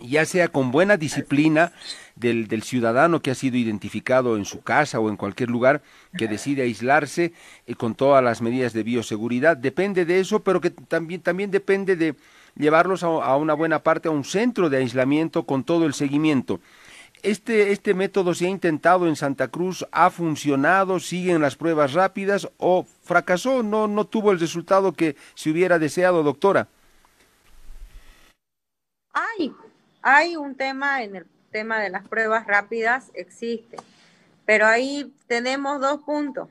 Ya 0.00 0.24
sea 0.24 0.48
con 0.48 0.70
buena 0.70 0.96
disciplina 0.96 1.72
del, 2.16 2.48
del, 2.48 2.62
ciudadano 2.62 3.20
que 3.20 3.30
ha 3.30 3.34
sido 3.34 3.56
identificado 3.56 4.36
en 4.36 4.44
su 4.44 4.62
casa 4.62 5.00
o 5.00 5.08
en 5.08 5.16
cualquier 5.16 5.50
lugar 5.50 5.82
que 6.16 6.28
decide 6.28 6.62
aislarse 6.62 7.32
y 7.66 7.74
con 7.74 7.94
todas 7.94 8.22
las 8.22 8.42
medidas 8.42 8.72
de 8.72 8.82
bioseguridad. 8.82 9.56
Depende 9.56 10.04
de 10.04 10.20
eso, 10.20 10.40
pero 10.40 10.60
que 10.60 10.70
también, 10.70 11.20
también 11.20 11.50
depende 11.50 11.96
de 11.96 12.14
llevarlos 12.56 13.02
a, 13.02 13.06
a 13.06 13.36
una 13.36 13.54
buena 13.54 13.80
parte 13.82 14.08
a 14.08 14.12
un 14.12 14.24
centro 14.24 14.68
de 14.68 14.78
aislamiento 14.78 15.44
con 15.44 15.64
todo 15.64 15.86
el 15.86 15.94
seguimiento. 15.94 16.60
Este, 17.24 17.72
este 17.72 17.94
método 17.94 18.34
se 18.34 18.44
ha 18.44 18.50
intentado 18.50 19.08
en 19.08 19.16
Santa 19.16 19.48
Cruz, 19.48 19.86
ha 19.92 20.10
funcionado, 20.10 21.00
siguen 21.00 21.40
las 21.40 21.56
pruebas 21.56 21.94
rápidas 21.94 22.50
o 22.58 22.84
fracasó, 23.02 23.62
no, 23.62 23.88
no 23.88 24.04
tuvo 24.04 24.30
el 24.30 24.38
resultado 24.38 24.92
que 24.92 25.16
se 25.34 25.50
hubiera 25.50 25.78
deseado, 25.78 26.22
doctora. 26.22 26.68
Hay, 29.14 29.54
hay 30.04 30.36
un 30.36 30.54
tema 30.54 31.02
en 31.02 31.16
el 31.16 31.26
tema 31.50 31.80
de 31.80 31.88
las 31.88 32.06
pruebas 32.06 32.46
rápidas, 32.46 33.10
existe, 33.14 33.78
pero 34.44 34.66
ahí 34.66 35.14
tenemos 35.26 35.80
dos 35.80 36.02
puntos. 36.02 36.50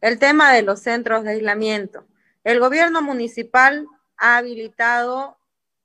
El 0.00 0.18
tema 0.18 0.52
de 0.52 0.62
los 0.62 0.80
centros 0.80 1.22
de 1.22 1.30
aislamiento. 1.30 2.04
El 2.42 2.58
gobierno 2.58 3.00
municipal 3.00 3.86
ha 4.16 4.38
habilitado 4.38 5.38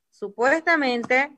supuestamente 0.09 1.31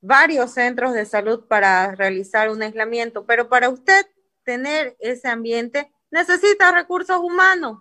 varios 0.00 0.52
centros 0.52 0.94
de 0.94 1.04
salud 1.04 1.46
para 1.48 1.96
realizar 1.96 2.48
un 2.48 2.62
aislamiento, 2.62 3.26
pero 3.26 3.48
para 3.48 3.70
usted 3.70 4.06
tener 4.44 4.96
ese 5.00 5.28
ambiente 5.28 5.90
necesita 6.12 6.70
recursos 6.70 7.18
humanos. 7.18 7.80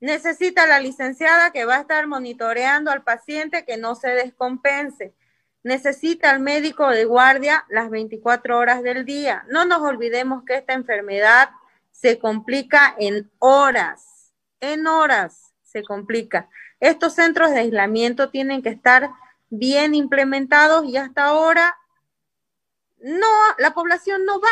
Necesita 0.00 0.66
la 0.66 0.80
licenciada 0.80 1.52
que 1.52 1.64
va 1.64 1.76
a 1.76 1.80
estar 1.82 2.08
monitoreando 2.08 2.90
al 2.90 3.04
paciente 3.04 3.64
que 3.64 3.76
no 3.76 3.94
se 3.94 4.08
descompense. 4.08 5.14
Necesita 5.64 6.30
al 6.30 6.40
médico 6.40 6.88
de 6.88 7.04
guardia 7.04 7.64
las 7.68 7.88
24 7.90 8.58
horas 8.58 8.82
del 8.82 9.04
día. 9.04 9.44
No 9.48 9.64
nos 9.64 9.80
olvidemos 9.82 10.44
que 10.44 10.56
esta 10.56 10.72
enfermedad 10.72 11.50
se 11.90 12.18
complica 12.18 12.94
en 12.98 13.30
horas, 13.38 14.32
en 14.60 14.86
horas 14.86 15.52
se 15.62 15.84
complica. 15.84 16.48
Estos 16.80 17.14
centros 17.14 17.50
de 17.50 17.60
aislamiento 17.60 18.30
tienen 18.30 18.62
que 18.62 18.70
estar 18.70 19.10
bien 19.50 19.94
implementados 19.94 20.84
y 20.86 20.96
hasta 20.96 21.24
ahora 21.24 21.76
no, 22.98 23.28
la 23.58 23.74
población 23.74 24.24
no 24.24 24.40
va, 24.40 24.50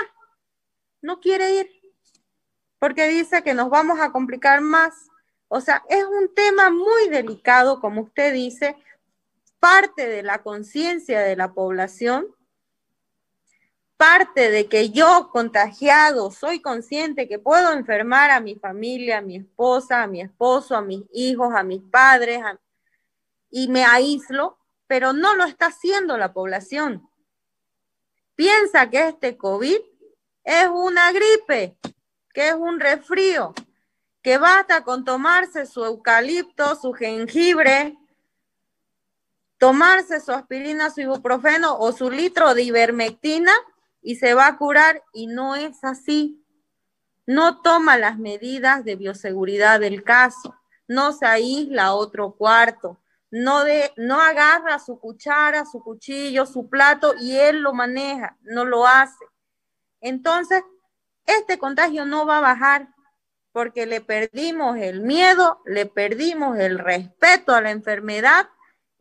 no 1.03 1.21
quiere 1.21 1.55
ir, 1.55 1.71
porque 2.79 3.09
dice 3.09 3.43
que 3.43 3.55
nos 3.55 3.71
vamos 3.71 4.01
a 4.01 4.13
complicar 4.13 4.61
más. 4.61 5.09
O 5.49 5.61
sea, 5.61 5.83
es 5.89 6.05
un 6.05 6.35
tema 6.35 6.71
muy 6.71 7.09
delicado, 7.09 7.81
como 7.81 8.03
usted 8.03 8.33
dice, 8.33 8.77
parte 9.61 10.09
de 10.09 10.23
la 10.23 10.43
conciencia 10.43 11.21
de 11.21 11.37
la 11.37 11.53
población, 11.53 12.27
parte 13.99 14.51
de 14.51 14.67
que 14.67 14.89
yo 14.89 15.29
contagiado 15.31 16.31
soy 16.31 16.63
consciente 16.63 17.29
que 17.29 17.39
puedo 17.39 17.75
enfermar 17.75 18.31
a 18.31 18.41
mi 18.41 18.57
familia, 18.57 19.19
a 19.19 19.21
mi 19.21 19.37
esposa, 19.37 20.03
a 20.03 20.07
mi 20.07 20.23
esposo, 20.23 20.75
a 20.75 20.81
mis 20.81 21.03
hijos, 21.13 21.55
a 21.55 21.63
mis 21.63 21.83
padres, 21.83 22.41
y 23.51 23.69
me 23.69 23.85
aíslo, 23.85 24.59
pero 24.87 25.13
no 25.13 25.37
lo 25.37 25.45
está 25.45 25.67
haciendo 25.67 26.17
la 26.17 26.33
población. 26.33 27.07
Piensa 28.35 28.89
que 28.89 29.09
este 29.09 29.37
COVID 29.37 29.77
es 30.45 30.69
una 30.73 31.13
gripe, 31.13 31.77
que 32.33 32.49
es 32.49 32.55
un 32.55 32.81
resfrío, 32.81 33.53
que 34.23 34.39
basta 34.39 34.83
con 34.83 35.05
tomarse 35.05 35.67
su 35.67 35.85
eucalipto, 35.85 36.75
su 36.77 36.95
jengibre, 36.95 37.99
tomarse 39.61 40.21
su 40.21 40.33
aspirina, 40.33 40.89
su 40.89 41.03
ibuprofeno 41.03 41.77
o 41.79 41.93
su 41.93 42.11
litro 42.11 42.55
de 42.55 42.63
ivermectina 42.63 43.53
y 44.01 44.17
se 44.17 44.33
va 44.33 44.47
a 44.47 44.57
curar 44.57 45.05
y 45.13 45.27
no 45.27 45.55
es 45.55 45.85
así. 45.85 46.43
No 47.27 47.61
toma 47.61 47.99
las 47.99 48.19
medidas 48.19 48.85
de 48.85 48.97
bioseguridad 48.97 49.79
del 49.79 50.03
caso, 50.03 50.59
no 50.89 51.13
se 51.13 51.27
aísla 51.27 51.85
a 51.85 51.95
otro 51.95 52.33
cuarto, 52.33 53.03
no, 53.31 53.63
de, 53.63 53.93
no 53.99 54.19
agarra 54.19 54.79
su 54.79 54.99
cuchara, 54.99 55.67
su 55.67 55.83
cuchillo, 55.83 56.47
su 56.47 56.71
plato 56.71 57.15
y 57.21 57.37
él 57.37 57.61
lo 57.61 57.75
maneja, 57.75 58.39
no 58.41 58.65
lo 58.65 58.87
hace. 58.87 59.27
Entonces, 60.01 60.63
este 61.27 61.59
contagio 61.59 62.07
no 62.07 62.25
va 62.25 62.39
a 62.39 62.41
bajar 62.41 62.89
porque 63.53 63.85
le 63.85 64.01
perdimos 64.01 64.79
el 64.79 65.03
miedo, 65.03 65.61
le 65.67 65.85
perdimos 65.85 66.59
el 66.59 66.79
respeto 66.79 67.55
a 67.55 67.61
la 67.61 67.73
enfermedad 67.73 68.49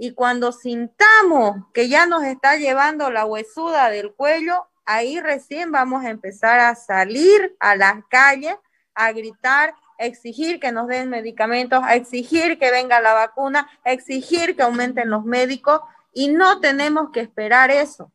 y 0.02 0.14
cuando 0.14 0.54
sintamos 0.54 1.58
que 1.74 1.90
ya 1.90 2.06
nos 2.06 2.24
está 2.24 2.56
llevando 2.56 3.12
la 3.12 3.26
huesuda 3.26 3.90
del 3.90 4.14
cuello, 4.14 4.66
ahí 4.86 5.20
recién 5.20 5.74
vamos 5.74 6.06
a 6.06 6.10
empezar 6.10 6.62
a 6.62 6.74
salir 6.76 7.58
a 7.60 7.76
las 7.76 8.06
calles 8.10 8.56
a 8.96 9.12
gritar 9.12 9.76
exigir 9.98 10.62
que 10.62 10.72
nos 10.72 10.88
den 10.88 11.10
medicamentos, 11.10 11.84
a 11.84 11.96
exigir 11.96 12.58
que 12.58 12.72
venga 12.72 13.02
la 13.02 13.14
vacuna, 13.14 13.70
a 13.84 13.92
exigir 13.92 14.56
que 14.56 14.64
aumenten 14.64 15.10
los 15.10 15.26
médicos 15.26 15.82
y 16.14 16.30
no 16.30 16.62
tenemos 16.62 17.12
que 17.12 17.20
esperar 17.20 17.70
eso. 17.70 18.10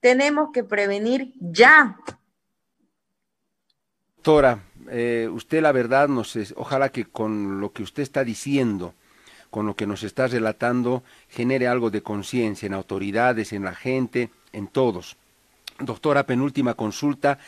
Tenemos 0.00 0.52
que 0.54 0.64
prevenir 0.64 1.34
ya. 1.38 1.98
Doctora, 4.16 4.60
eh, 4.88 5.28
usted 5.30 5.60
la 5.60 5.72
verdad 5.72 6.08
nos 6.08 6.34
ojalá 6.56 6.88
que 6.88 7.04
con 7.04 7.60
lo 7.60 7.72
que 7.74 7.82
usted 7.82 8.02
está 8.02 8.24
diciendo, 8.24 8.94
con 9.54 9.66
lo 9.66 9.76
que 9.76 9.86
nos 9.86 10.02
está 10.02 10.26
relatando, 10.26 11.04
genere 11.28 11.68
algo 11.68 11.88
de 11.88 12.02
conciencia 12.02 12.66
en 12.66 12.74
autoridades, 12.74 13.52
en 13.52 13.62
la 13.62 13.72
gente, 13.72 14.30
en 14.52 14.66
todos. 14.66 15.16
Doctora, 15.78 16.26
penúltima 16.26 16.74
consulta. 16.74 17.38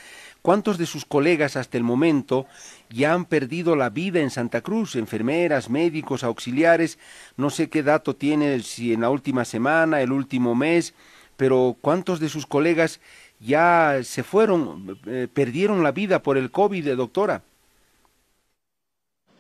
¿Cuántos 0.41 0.79
de 0.79 0.87
sus 0.87 1.05
colegas 1.05 1.57
hasta 1.57 1.77
el 1.77 1.83
momento 1.83 2.47
ya 2.91 3.13
han 3.13 3.25
perdido 3.25 3.75
la 3.75 3.91
vida 3.91 4.21
en 4.21 4.31
Santa 4.31 4.61
Cruz? 4.61 4.95
Enfermeras, 4.95 5.69
médicos, 5.69 6.23
auxiliares. 6.23 6.97
No 7.37 7.51
sé 7.51 7.69
qué 7.69 7.83
dato 7.83 8.15
tiene, 8.15 8.61
si 8.61 8.93
en 8.93 9.01
la 9.01 9.11
última 9.11 9.45
semana, 9.45 10.01
el 10.01 10.13
último 10.13 10.55
mes, 10.55 10.95
pero 11.37 11.77
¿cuántos 11.81 12.21
de 12.21 12.29
sus 12.29 12.47
colegas 12.47 13.01
ya 13.41 13.99
se 14.05 14.23
fueron, 14.23 14.97
eh, 15.07 15.27
perdieron 15.35 15.83
la 15.83 15.91
vida 15.91 16.23
por 16.23 16.39
el 16.39 16.53
COVID, 16.53 16.95
doctora? 16.95 17.43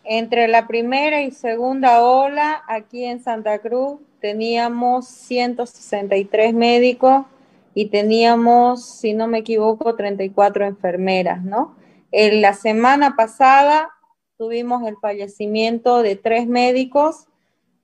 Entre 0.08 0.46
la 0.46 0.68
primera 0.68 1.22
y 1.22 1.32
segunda 1.32 2.00
ola, 2.04 2.62
aquí 2.68 3.04
en 3.04 3.20
Santa 3.20 3.58
Cruz, 3.58 3.98
teníamos 4.20 5.08
163 5.08 6.54
médicos 6.54 7.26
y 7.74 7.86
teníamos, 7.86 8.84
si 8.84 9.14
no 9.14 9.26
me 9.26 9.38
equivoco, 9.38 9.96
34 9.96 10.64
enfermeras, 10.64 11.42
¿no? 11.42 11.76
En 12.12 12.40
la 12.40 12.54
semana 12.54 13.16
pasada 13.16 13.90
tuvimos 14.38 14.86
el 14.86 14.96
fallecimiento 14.96 16.02
de 16.02 16.14
tres 16.14 16.46
médicos, 16.46 17.26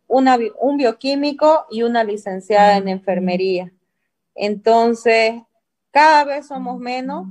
un 0.07 0.77
bioquímico 0.77 1.67
y 1.71 1.83
una 1.83 2.05
licenciada 2.05 2.77
en 2.77 2.87
enfermería. 2.87 3.73
Entonces, 4.37 5.43
cada 5.91 6.25
vez 6.25 6.47
somos 6.47 6.79
menos 6.79 7.27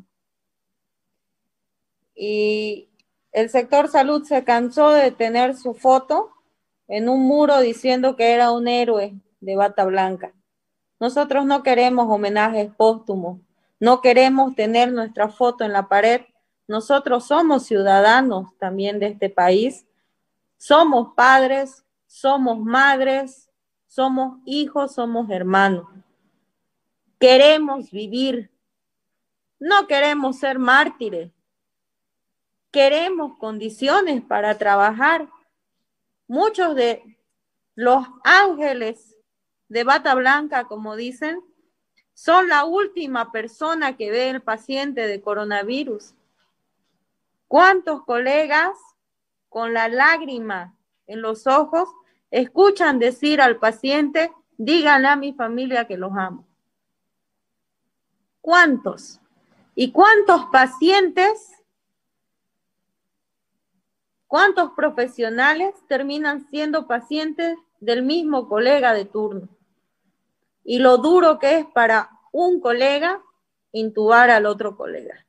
y 2.13 2.89
el 3.31 3.49
sector 3.49 3.87
salud 3.87 4.23
se 4.23 4.43
cansó 4.43 4.91
de 4.91 5.11
tener 5.11 5.55
su 5.55 5.73
foto 5.73 6.31
en 6.87 7.07
un 7.07 7.21
muro 7.25 7.59
diciendo 7.59 8.15
que 8.15 8.33
era 8.33 8.51
un 8.51 8.67
héroe 8.67 9.13
de 9.39 9.55
bata 9.55 9.85
blanca. 9.85 10.33
Nosotros 10.99 11.45
no 11.45 11.63
queremos 11.63 12.07
homenajes 12.09 12.69
póstumos, 12.75 13.39
no 13.79 14.01
queremos 14.01 14.55
tener 14.55 14.91
nuestra 14.91 15.29
foto 15.29 15.63
en 15.63 15.73
la 15.73 15.87
pared. 15.87 16.21
Nosotros 16.67 17.25
somos 17.25 17.65
ciudadanos 17.65 18.55
también 18.57 18.99
de 18.99 19.07
este 19.07 19.29
país, 19.29 19.85
somos 20.57 21.13
padres, 21.15 21.83
somos 22.05 22.59
madres, 22.59 23.49
somos 23.87 24.39
hijos, 24.45 24.93
somos 24.93 25.29
hermanos. 25.29 25.87
Queremos 27.19 27.89
vivir, 27.91 28.51
no 29.59 29.87
queremos 29.87 30.37
ser 30.37 30.59
mártires, 30.59 31.31
queremos 32.71 33.37
condiciones 33.37 34.21
para 34.21 34.57
trabajar. 34.57 35.27
Muchos 36.27 36.75
de 36.75 37.17
los 37.75 38.05
ángeles 38.23 39.17
de 39.67 39.83
bata 39.83 40.15
blanca, 40.15 40.65
como 40.65 40.95
dicen, 40.95 41.41
son 42.13 42.49
la 42.49 42.65
última 42.65 43.31
persona 43.31 43.97
que 43.97 44.11
ve 44.11 44.29
el 44.29 44.41
paciente 44.41 45.07
de 45.07 45.21
coronavirus. 45.21 46.13
¿Cuántos 47.47 48.03
colegas 48.05 48.77
con 49.49 49.73
la 49.73 49.89
lágrima 49.89 50.77
en 51.07 51.21
los 51.21 51.47
ojos 51.47 51.89
escuchan 52.29 52.99
decir 52.99 53.41
al 53.41 53.57
paciente, 53.57 54.31
díganle 54.57 55.09
a 55.09 55.15
mi 55.15 55.33
familia 55.33 55.87
que 55.87 55.97
los 55.97 56.11
amo? 56.15 56.47
¿Cuántos? 58.39 59.19
¿Y 59.75 59.91
cuántos 59.91 60.45
pacientes, 60.51 61.60
cuántos 64.31 64.71
profesionales 64.71 65.75
terminan 65.87 66.47
siendo 66.49 66.87
pacientes 66.87 67.57
del 67.79 68.01
mismo 68.01 68.47
colega 68.47 68.93
de 68.93 69.05
turno? 69.05 69.49
y 70.63 70.79
lo 70.79 70.97
duro 70.97 71.39
que 71.39 71.59
es 71.59 71.65
para 71.65 72.09
un 72.31 72.59
colega 72.59 73.21
intubar 73.71 74.29
al 74.29 74.45
otro 74.45 74.75
colega. 74.75 75.25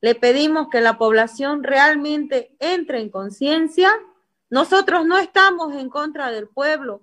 Le 0.00 0.14
pedimos 0.14 0.68
que 0.68 0.80
la 0.80 0.98
población 0.98 1.62
realmente 1.62 2.56
entre 2.58 3.00
en 3.00 3.10
conciencia. 3.10 3.90
Nosotros 4.48 5.04
no 5.04 5.18
estamos 5.18 5.74
en 5.74 5.90
contra 5.90 6.30
del 6.30 6.48
pueblo. 6.48 7.02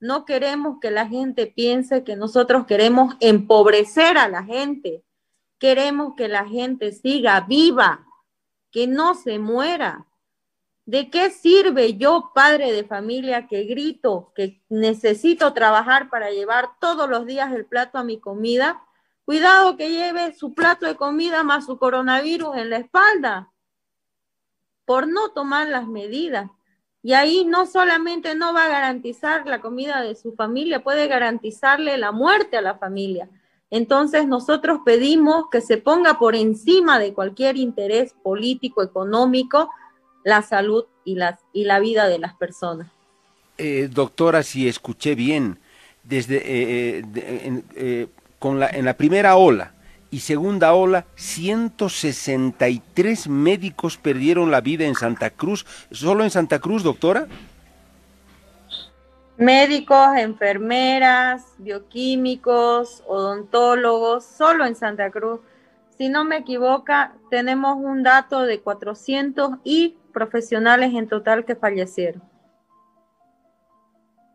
No 0.00 0.24
queremos 0.24 0.80
que 0.80 0.90
la 0.90 1.06
gente 1.06 1.46
piense 1.46 2.02
que 2.02 2.16
nosotros 2.16 2.66
queremos 2.66 3.14
empobrecer 3.20 4.18
a 4.18 4.28
la 4.28 4.42
gente. 4.42 5.04
Queremos 5.58 6.14
que 6.16 6.26
la 6.26 6.44
gente 6.44 6.90
siga 6.90 7.40
viva, 7.42 8.04
que 8.72 8.88
no 8.88 9.14
se 9.14 9.38
muera. 9.38 10.06
¿De 10.84 11.10
qué 11.10 11.30
sirve 11.30 11.96
yo, 11.96 12.32
padre 12.34 12.72
de 12.72 12.84
familia, 12.84 13.46
que 13.46 13.64
grito, 13.64 14.32
que 14.34 14.62
necesito 14.68 15.52
trabajar 15.52 16.10
para 16.10 16.30
llevar 16.30 16.70
todos 16.80 17.08
los 17.08 17.24
días 17.24 17.52
el 17.52 17.66
plato 17.66 17.98
a 17.98 18.04
mi 18.04 18.18
comida? 18.18 18.82
Cuidado 19.24 19.76
que 19.76 19.90
lleve 19.90 20.34
su 20.34 20.54
plato 20.54 20.86
de 20.86 20.96
comida 20.96 21.44
más 21.44 21.66
su 21.66 21.78
coronavirus 21.78 22.56
en 22.56 22.70
la 22.70 22.78
espalda 22.78 23.52
por 24.84 25.06
no 25.06 25.30
tomar 25.30 25.68
las 25.68 25.86
medidas. 25.86 26.50
Y 27.02 27.14
ahí 27.14 27.44
no 27.44 27.66
solamente 27.66 28.34
no 28.34 28.52
va 28.52 28.66
a 28.66 28.68
garantizar 28.68 29.46
la 29.46 29.60
comida 29.60 30.02
de 30.02 30.14
su 30.16 30.34
familia, 30.34 30.82
puede 30.82 31.06
garantizarle 31.06 31.96
la 31.96 32.12
muerte 32.12 32.56
a 32.56 32.62
la 32.62 32.76
familia. 32.76 33.28
Entonces 33.70 34.26
nosotros 34.26 34.80
pedimos 34.84 35.46
que 35.50 35.60
se 35.60 35.78
ponga 35.78 36.18
por 36.18 36.34
encima 36.34 36.98
de 36.98 37.14
cualquier 37.14 37.56
interés 37.56 38.14
político, 38.22 38.82
económico, 38.82 39.70
la 40.24 40.42
salud 40.42 40.84
y, 41.04 41.16
las, 41.16 41.40
y 41.52 41.64
la 41.64 41.80
vida 41.80 42.08
de 42.08 42.18
las 42.18 42.34
personas. 42.34 42.88
Eh, 43.58 43.88
doctora, 43.90 44.42
si 44.42 44.68
escuché 44.68 45.14
bien, 45.14 45.58
desde 46.04 46.42
eh, 46.44 47.04
eh, 47.76 48.06
con 48.38 48.58
la, 48.58 48.68
en 48.68 48.84
la 48.84 48.96
primera 48.96 49.36
ola 49.36 49.72
y 50.10 50.20
segunda 50.20 50.74
ola, 50.74 51.06
163 51.16 53.28
médicos 53.28 53.96
perdieron 53.96 54.50
la 54.50 54.60
vida 54.60 54.84
en 54.84 54.94
Santa 54.94 55.30
Cruz. 55.30 55.64
¿Solo 55.90 56.24
en 56.24 56.30
Santa 56.30 56.58
Cruz, 56.58 56.82
doctora? 56.82 57.28
Médicos, 59.38 60.18
enfermeras, 60.18 61.54
bioquímicos, 61.58 63.02
odontólogos, 63.06 64.24
solo 64.24 64.66
en 64.66 64.76
Santa 64.76 65.10
Cruz. 65.10 65.40
Si 66.02 66.08
no 66.08 66.24
me 66.24 66.38
equivoco, 66.38 66.92
tenemos 67.30 67.76
un 67.76 68.02
dato 68.02 68.40
de 68.40 68.58
400 68.58 69.58
y 69.62 69.94
profesionales 70.12 70.92
en 70.94 71.06
total 71.06 71.44
que 71.44 71.54
fallecieron. 71.54 72.20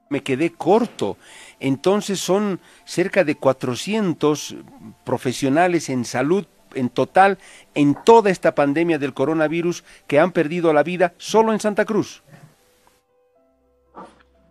Me 0.10 0.24
quedé 0.24 0.54
corto. 0.54 1.18
Entonces 1.60 2.22
son 2.22 2.62
cerca 2.86 3.26
de 3.26 3.36
400 3.36 4.56
profesionales 5.04 5.90
en 5.90 6.06
salud 6.06 6.46
en 6.74 6.88
total 6.88 7.38
en 7.74 7.96
toda 7.96 8.30
esta 8.30 8.56
pandemia 8.56 8.98
del 8.98 9.14
coronavirus 9.14 9.84
que 10.08 10.22
han 10.22 10.32
perdido 10.32 10.72
la 10.72 10.84
vida 10.84 11.16
solo 11.18 11.52
en 11.52 11.60
Santa 11.60 11.84
Cruz. 11.84 12.24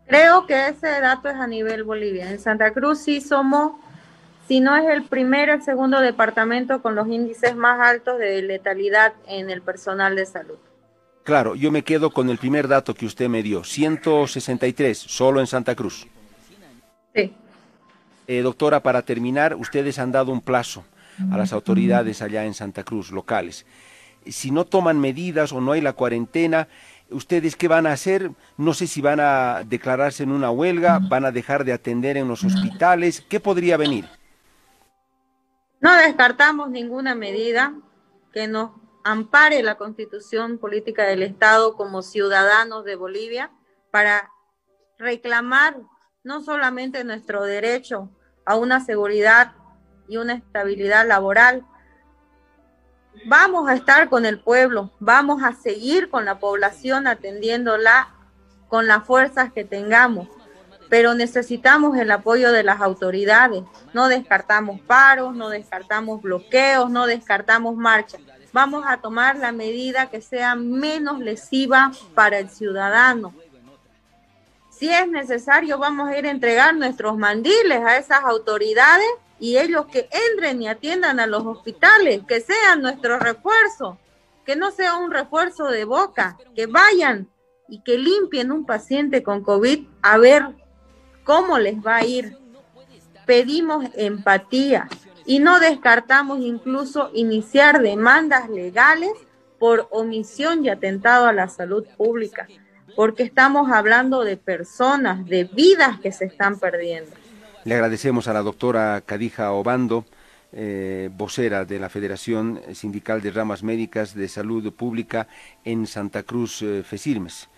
Creo 0.06 0.46
que 0.46 0.68
ese 0.68 1.00
dato 1.00 1.30
es 1.30 1.36
a 1.36 1.46
nivel 1.46 1.82
Bolivia. 1.82 2.30
En 2.30 2.38
Santa 2.38 2.74
Cruz 2.74 2.98
sí 2.98 3.22
somos, 3.22 3.72
si 4.48 4.60
no 4.60 4.76
es 4.76 4.84
el 4.86 5.04
primer, 5.04 5.48
el 5.48 5.62
segundo 5.62 6.00
departamento 6.00 6.80
con 6.82 6.94
los 6.94 7.08
índices 7.08 7.56
más 7.56 7.80
altos 7.80 8.18
de 8.18 8.42
letalidad 8.42 9.12
en 9.26 9.50
el 9.50 9.62
personal 9.62 10.14
de 10.14 10.26
salud. 10.26 10.56
Claro, 11.24 11.56
yo 11.56 11.72
me 11.72 11.82
quedo 11.82 12.10
con 12.10 12.30
el 12.30 12.38
primer 12.38 12.68
dato 12.68 12.94
que 12.94 13.06
usted 13.06 13.28
me 13.28 13.42
dio, 13.42 13.64
163, 13.64 14.96
solo 14.96 15.40
en 15.40 15.48
Santa 15.48 15.74
Cruz. 15.74 16.06
Sí. 17.14 17.32
Eh, 18.28 18.42
doctora, 18.42 18.80
para 18.80 19.02
terminar, 19.02 19.56
ustedes 19.56 19.98
han 19.98 20.12
dado 20.12 20.30
un 20.30 20.40
plazo 20.40 20.84
a 21.32 21.36
las 21.36 21.52
autoridades 21.52 22.22
allá 22.22 22.44
en 22.44 22.54
Santa 22.54 22.84
Cruz, 22.84 23.10
locales. 23.10 23.66
Si 24.26 24.52
no 24.52 24.64
toman 24.64 25.00
medidas 25.00 25.52
o 25.52 25.60
no 25.60 25.72
hay 25.72 25.80
la 25.80 25.94
cuarentena, 25.94 26.68
¿ustedes 27.10 27.56
qué 27.56 27.66
van 27.66 27.86
a 27.86 27.92
hacer? 27.92 28.30
No 28.56 28.74
sé 28.74 28.86
si 28.86 29.00
van 29.00 29.18
a 29.18 29.62
declararse 29.66 30.22
en 30.22 30.30
una 30.30 30.50
huelga, 30.50 31.00
van 31.00 31.24
a 31.24 31.32
dejar 31.32 31.64
de 31.64 31.72
atender 31.72 32.16
en 32.16 32.28
los 32.28 32.44
hospitales. 32.44 33.24
¿Qué 33.28 33.40
podría 33.40 33.76
venir? 33.76 34.06
No 35.86 35.94
descartamos 35.94 36.68
ninguna 36.68 37.14
medida 37.14 37.72
que 38.32 38.48
nos 38.48 38.72
ampare 39.04 39.62
la 39.62 39.76
constitución 39.76 40.58
política 40.58 41.04
del 41.04 41.22
Estado 41.22 41.76
como 41.76 42.02
ciudadanos 42.02 42.84
de 42.84 42.96
Bolivia 42.96 43.52
para 43.92 44.32
reclamar 44.98 45.76
no 46.24 46.42
solamente 46.42 47.04
nuestro 47.04 47.44
derecho 47.44 48.10
a 48.44 48.56
una 48.56 48.80
seguridad 48.80 49.52
y 50.08 50.16
una 50.16 50.32
estabilidad 50.32 51.06
laboral, 51.06 51.64
vamos 53.26 53.68
a 53.68 53.74
estar 53.74 54.08
con 54.08 54.26
el 54.26 54.40
pueblo, 54.40 54.90
vamos 54.98 55.44
a 55.44 55.52
seguir 55.52 56.10
con 56.10 56.24
la 56.24 56.40
población 56.40 57.06
atendiéndola 57.06 58.12
con 58.66 58.88
las 58.88 59.04
fuerzas 59.06 59.52
que 59.52 59.62
tengamos, 59.64 60.26
pero 60.88 61.14
necesitamos 61.14 61.96
el 61.98 62.10
apoyo 62.10 62.52
de 62.52 62.62
las 62.62 62.80
autoridades. 62.80 63.64
No 63.92 64.08
descartamos 64.08 64.80
paros, 64.80 65.34
no 65.34 65.48
descartamos 65.48 66.22
bloqueos, 66.22 66.90
no 66.90 67.06
descartamos 67.06 67.76
marchas 67.76 68.20
vamos 68.56 68.84
a 68.86 68.96
tomar 68.96 69.36
la 69.36 69.52
medida 69.52 70.08
que 70.08 70.22
sea 70.22 70.54
menos 70.54 71.18
lesiva 71.18 71.92
para 72.14 72.38
el 72.38 72.48
ciudadano. 72.48 73.34
Si 74.70 74.88
es 74.88 75.06
necesario, 75.08 75.76
vamos 75.76 76.08
a 76.08 76.18
ir 76.18 76.24
a 76.24 76.30
entregar 76.30 76.74
nuestros 76.74 77.18
mandiles 77.18 77.82
a 77.84 77.98
esas 77.98 78.24
autoridades 78.24 79.06
y 79.38 79.58
ellos 79.58 79.84
que 79.92 80.08
entren 80.30 80.62
y 80.62 80.68
atiendan 80.68 81.20
a 81.20 81.26
los 81.26 81.44
hospitales, 81.44 82.22
que 82.26 82.40
sean 82.40 82.80
nuestro 82.80 83.18
refuerzo, 83.18 83.98
que 84.46 84.56
no 84.56 84.70
sea 84.70 84.96
un 84.96 85.10
refuerzo 85.10 85.66
de 85.66 85.84
boca, 85.84 86.38
que 86.54 86.64
vayan 86.64 87.28
y 87.68 87.82
que 87.82 87.98
limpien 87.98 88.52
un 88.52 88.64
paciente 88.64 89.22
con 89.22 89.42
COVID 89.42 89.86
a 90.00 90.16
ver 90.16 90.46
cómo 91.26 91.58
les 91.58 91.76
va 91.76 91.96
a 91.96 92.04
ir. 92.06 92.38
Pedimos 93.26 93.84
empatía, 93.96 94.88
y 95.26 95.40
no 95.40 95.58
descartamos 95.58 96.38
incluso 96.40 97.10
iniciar 97.12 97.82
demandas 97.82 98.48
legales 98.48 99.10
por 99.58 99.88
omisión 99.90 100.64
y 100.64 100.68
atentado 100.68 101.26
a 101.26 101.32
la 101.32 101.48
salud 101.48 101.84
pública, 101.96 102.46
porque 102.94 103.24
estamos 103.24 103.70
hablando 103.70 104.22
de 104.22 104.36
personas, 104.36 105.26
de 105.26 105.44
vidas 105.44 105.98
que 106.00 106.12
se 106.12 106.26
están 106.26 106.58
perdiendo. 106.58 107.10
Le 107.64 107.74
agradecemos 107.74 108.28
a 108.28 108.32
la 108.32 108.42
doctora 108.42 109.02
Cadija 109.04 109.50
Obando, 109.50 110.04
eh, 110.52 111.10
vocera 111.12 111.64
de 111.64 111.80
la 111.80 111.88
Federación 111.88 112.60
Sindical 112.72 113.20
de 113.20 113.32
Ramas 113.32 113.64
Médicas 113.64 114.14
de 114.14 114.28
Salud 114.28 114.72
Pública 114.72 115.26
en 115.64 115.88
Santa 115.88 116.22
Cruz, 116.22 116.62
eh, 116.62 116.84
Fesilmes. 116.84 117.48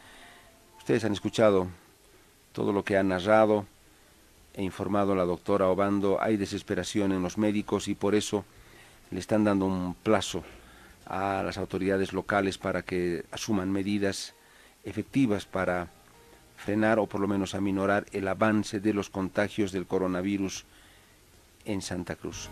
Ustedes 0.78 1.04
han 1.04 1.12
escuchado 1.12 1.68
todo 2.58 2.72
lo 2.72 2.82
que 2.82 2.96
ha 2.96 3.04
narrado, 3.04 3.66
he 4.52 4.64
informado 4.64 5.14
la 5.14 5.24
doctora 5.24 5.68
Obando, 5.68 6.20
hay 6.20 6.36
desesperación 6.36 7.12
en 7.12 7.22
los 7.22 7.38
médicos 7.38 7.86
y 7.86 7.94
por 7.94 8.16
eso 8.16 8.44
le 9.12 9.20
están 9.20 9.44
dando 9.44 9.64
un 9.64 9.94
plazo 9.94 10.42
a 11.06 11.44
las 11.44 11.56
autoridades 11.56 12.12
locales 12.12 12.58
para 12.58 12.82
que 12.82 13.24
asuman 13.30 13.70
medidas 13.70 14.34
efectivas 14.82 15.46
para 15.46 15.86
frenar 16.56 16.98
o 16.98 17.06
por 17.06 17.20
lo 17.20 17.28
menos 17.28 17.54
aminorar 17.54 18.06
el 18.10 18.26
avance 18.26 18.80
de 18.80 18.92
los 18.92 19.08
contagios 19.08 19.70
del 19.70 19.86
coronavirus 19.86 20.64
en 21.64 21.80
Santa 21.80 22.16
Cruz. 22.16 22.50